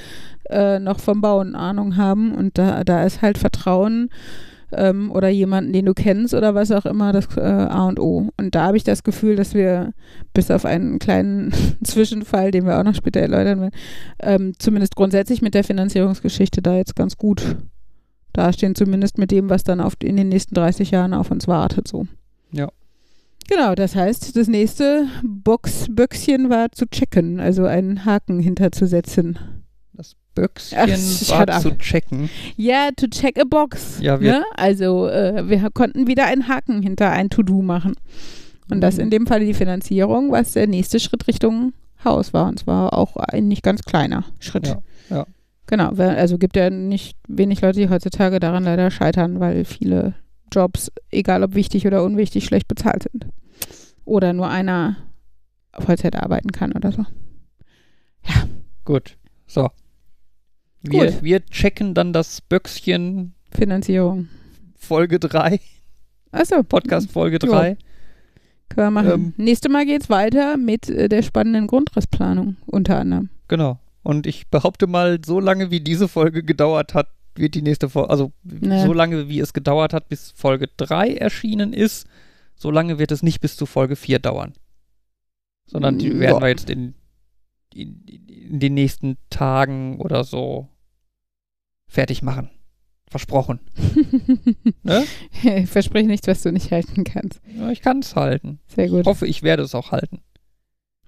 äh, 0.51 0.79
noch 0.79 1.01
vom 1.01 1.21
Bauen 1.21 1.55
Ahnung 1.55 1.97
haben. 1.97 2.35
Und 2.35 2.59
da, 2.59 2.85
da 2.85 3.05
ist 3.05 3.23
halt 3.23 3.39
Vertrauen 3.39 4.11
ähm, 4.73 5.11
oder 5.11 5.29
jemanden, 5.29 5.73
den 5.73 5.87
du 5.87 5.95
kennst 5.95 6.35
oder 6.35 6.55
was 6.55 6.71
auch 6.73 6.85
immer, 6.85 7.13
das 7.13 7.37
äh, 7.37 7.41
A 7.41 7.87
und 7.87 8.01
O. 8.01 8.29
Und 8.37 8.55
da 8.55 8.67
habe 8.67 8.77
ich 8.77 8.85
das 8.85 9.03
Gefühl, 9.03 9.37
dass 9.37 9.55
wir 9.55 9.93
bis 10.35 10.51
auf 10.51 10.65
einen 10.65 10.99
kleinen 10.99 11.53
Zwischenfall, 11.85 12.51
den 12.51 12.67
wir 12.67 12.79
auch 12.79 12.85
noch 12.85 12.95
später 12.95 13.21
erläutern 13.21 13.61
werden, 13.61 13.75
ähm, 14.21 14.53
zumindest 14.59 14.95
grundsätzlich 14.95 15.43
mit 15.43 15.55
der 15.55 15.65
Finanzierungsgeschichte 15.65 16.61
da 16.61 16.77
jetzt 16.77 16.97
ganz 16.97 17.17
gut 17.17 17.57
dastehen, 18.35 18.75
zumindest 18.75 19.17
mit 19.17 19.31
dem, 19.31 19.49
was 19.49 19.65
dann 19.65 19.81
auf, 19.81 19.95
in 20.03 20.17
den 20.17 20.29
nächsten 20.29 20.55
30 20.55 20.91
Jahren 20.91 21.15
auf 21.15 21.31
uns 21.31 21.49
wartet. 21.49 21.89
So. 21.89 22.07
Ja. 22.53 22.69
Genau, 23.49 23.75
das 23.75 23.95
heißt, 23.97 24.37
das 24.37 24.47
nächste 24.49 25.07
Boxböckchen 25.25 26.51
war 26.51 26.71
zu 26.73 26.87
checken, 26.87 27.41
also 27.41 27.65
einen 27.65 28.05
Haken 28.05 28.41
hinterzusetzen. 28.41 29.39
das 29.95 30.15
Böckschen 30.35 30.79
Ach, 30.79 31.49
war 31.49 31.61
zu 31.61 31.77
checken. 31.79 32.31
Ja, 32.57 32.91
to 32.97 33.07
check 33.09 33.41
a 33.41 33.45
box. 33.45 33.99
Ja, 34.01 34.21
wir- 34.21 34.33
ne? 34.33 34.45
Also 34.57 35.09
äh, 35.09 35.49
wir 35.49 35.69
konnten 35.73 36.07
wieder 36.07 36.27
einen 36.27 36.47
Haken 36.47 36.83
hinter 36.83 37.11
ein 37.11 37.31
To-Do 37.31 37.63
machen. 37.63 37.95
Und 38.71 38.81
das 38.83 38.97
Mhm. 38.97 39.01
in 39.05 39.11
dem 39.11 39.27
Fall 39.27 39.41
die 39.41 39.55
Finanzierung, 39.55 40.31
was 40.31 40.53
der 40.53 40.67
nächste 40.69 41.01
Schritt 41.01 41.27
Richtung 41.27 41.73
Haus 42.05 42.33
war. 42.33 42.47
Und 42.47 42.61
zwar 42.61 42.93
auch 42.93 43.17
ein 43.17 43.49
nicht 43.49 43.63
ganz 43.65 43.83
kleiner 43.83 44.25
Schritt. 44.39 44.69
Ja, 44.69 44.79
ja. 45.11 45.27
Genau, 45.67 45.89
also 45.91 46.39
gibt 46.39 46.55
ja 46.57 46.71
nicht 46.71 47.17
wenig 47.27 47.61
Leute, 47.61 47.81
die 47.81 47.89
heutzutage 47.91 48.39
daran 48.41 48.63
leider 48.65 48.91
scheitern, 48.91 49.41
weil 49.41 49.65
viele 49.65 50.15
Jobs, 50.53 50.93
egal 51.11 51.43
ob 51.43 51.55
wichtig 51.55 51.87
oder 51.87 52.05
unwichtig, 52.05 52.45
schlecht 52.45 52.69
bezahlt 52.69 53.03
sind. 53.11 53.27
Oder 54.09 54.33
nur 54.33 54.49
einer 54.49 54.97
Vollzeit 55.79 56.17
arbeiten 56.17 56.51
kann 56.51 56.73
oder 56.73 56.93
so. 56.93 57.05
Gut. 58.85 59.17
So. 59.47 59.69
Wir, 60.83 61.07
Gut. 61.13 61.23
wir 61.23 61.45
checken 61.47 61.93
dann 61.95 62.13
das 62.13 62.41
Böckschen 62.41 63.35
Finanzierung. 63.55 64.29
Folge 64.77 65.19
3, 65.19 65.61
Achso, 66.31 66.63
Podcast 66.63 67.11
Folge 67.11 67.39
Ja. 67.43 67.49
3. 67.49 67.77
Können 68.69 68.87
wir 68.87 68.91
machen. 68.91 69.11
Ähm. 69.11 69.35
Nächstes 69.37 69.71
Mal 69.73 69.85
geht's 69.87 70.09
weiter 70.09 70.57
mit 70.57 70.89
äh, 70.89 71.09
der 71.09 71.23
spannenden 71.23 71.67
Grundrissplanung 71.67 72.57
unter 72.67 72.99
anderem. 72.99 73.29
Genau. 73.49 73.79
Und 74.03 74.27
ich 74.27 74.49
behaupte 74.49 74.87
mal, 74.87 75.19
so 75.25 75.41
lange 75.41 75.71
wie 75.71 75.81
diese 75.81 76.07
Folge 76.09 76.43
gedauert 76.43 76.95
hat, 76.95 77.09
wird 77.35 77.55
die 77.55 77.63
nächste 77.63 77.89
Folge, 77.91 78.11
also 78.11 78.33
Nee. 78.45 78.85
so 78.85 78.93
lange 78.93 79.29
wie 79.29 79.41
es 79.41 79.53
gedauert 79.53 79.93
hat, 79.93 80.09
bis 80.09 80.31
Folge 80.31 80.69
3 80.77 81.15
erschienen 81.15 81.73
ist, 81.73 82.07
so 82.59 82.71
lange 82.71 82.99
wird 82.99 83.13
es 83.13 83.23
nicht 83.23 83.41
bis 83.41 83.57
zu 83.57 83.65
Folge 83.67 83.97
4 83.97 84.19
dauern. 84.19 84.53
Sondern 85.67 85.99
die 85.99 86.09
Ja. 86.09 86.19
werden 86.19 86.43
wir 86.43 86.49
jetzt 86.49 86.69
in, 86.71 86.95
in, 87.73 88.05
in 88.07 88.59
den 88.61 88.75
nächsten 88.75 89.17
Tagen 89.31 90.01
oder 90.01 90.25
so 90.25 90.69
fertig 91.87 92.23
machen. 92.23 92.51
Versprochen. 93.09 93.61
Ne? 94.83 95.05
Versprich 95.67 96.07
nichts, 96.07 96.27
was 96.27 96.43
du 96.43 96.53
nicht 96.53 96.71
halten 96.73 97.05
kannst. 97.05 97.41
Ja, 97.55 97.71
ich 97.71 97.81
kann 97.83 97.99
es 98.01 98.17
halten. 98.17 98.61
Sehr 98.67 98.87
Ich 98.87 98.91
gut. 98.91 99.07
hoffe, 99.07 99.27
ich 99.27 99.43
werde 99.43 99.63
es 99.63 99.75
auch 99.75 99.93
halten. 99.93 100.23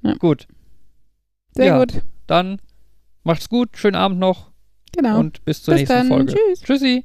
Ja. 0.03 0.15
Gut, 0.15 0.47
Sehr 1.55 1.67
ja. 1.67 1.79
gut. 1.79 2.03
dann 2.27 2.61
macht's 3.23 3.49
gut, 3.49 3.77
schönen 3.77 3.97
Abend 3.97 4.19
noch 4.19 4.51
Genau. 4.93 5.19
und 5.19 5.45
bis 5.45 5.63
zur 5.63 5.75
Bis 5.75 5.81
nächsten 5.83 5.97
dann. 5.97 6.09
Folge. 6.09 6.35
Tschüss. 6.35 6.61
Tschüssi. 6.63 7.05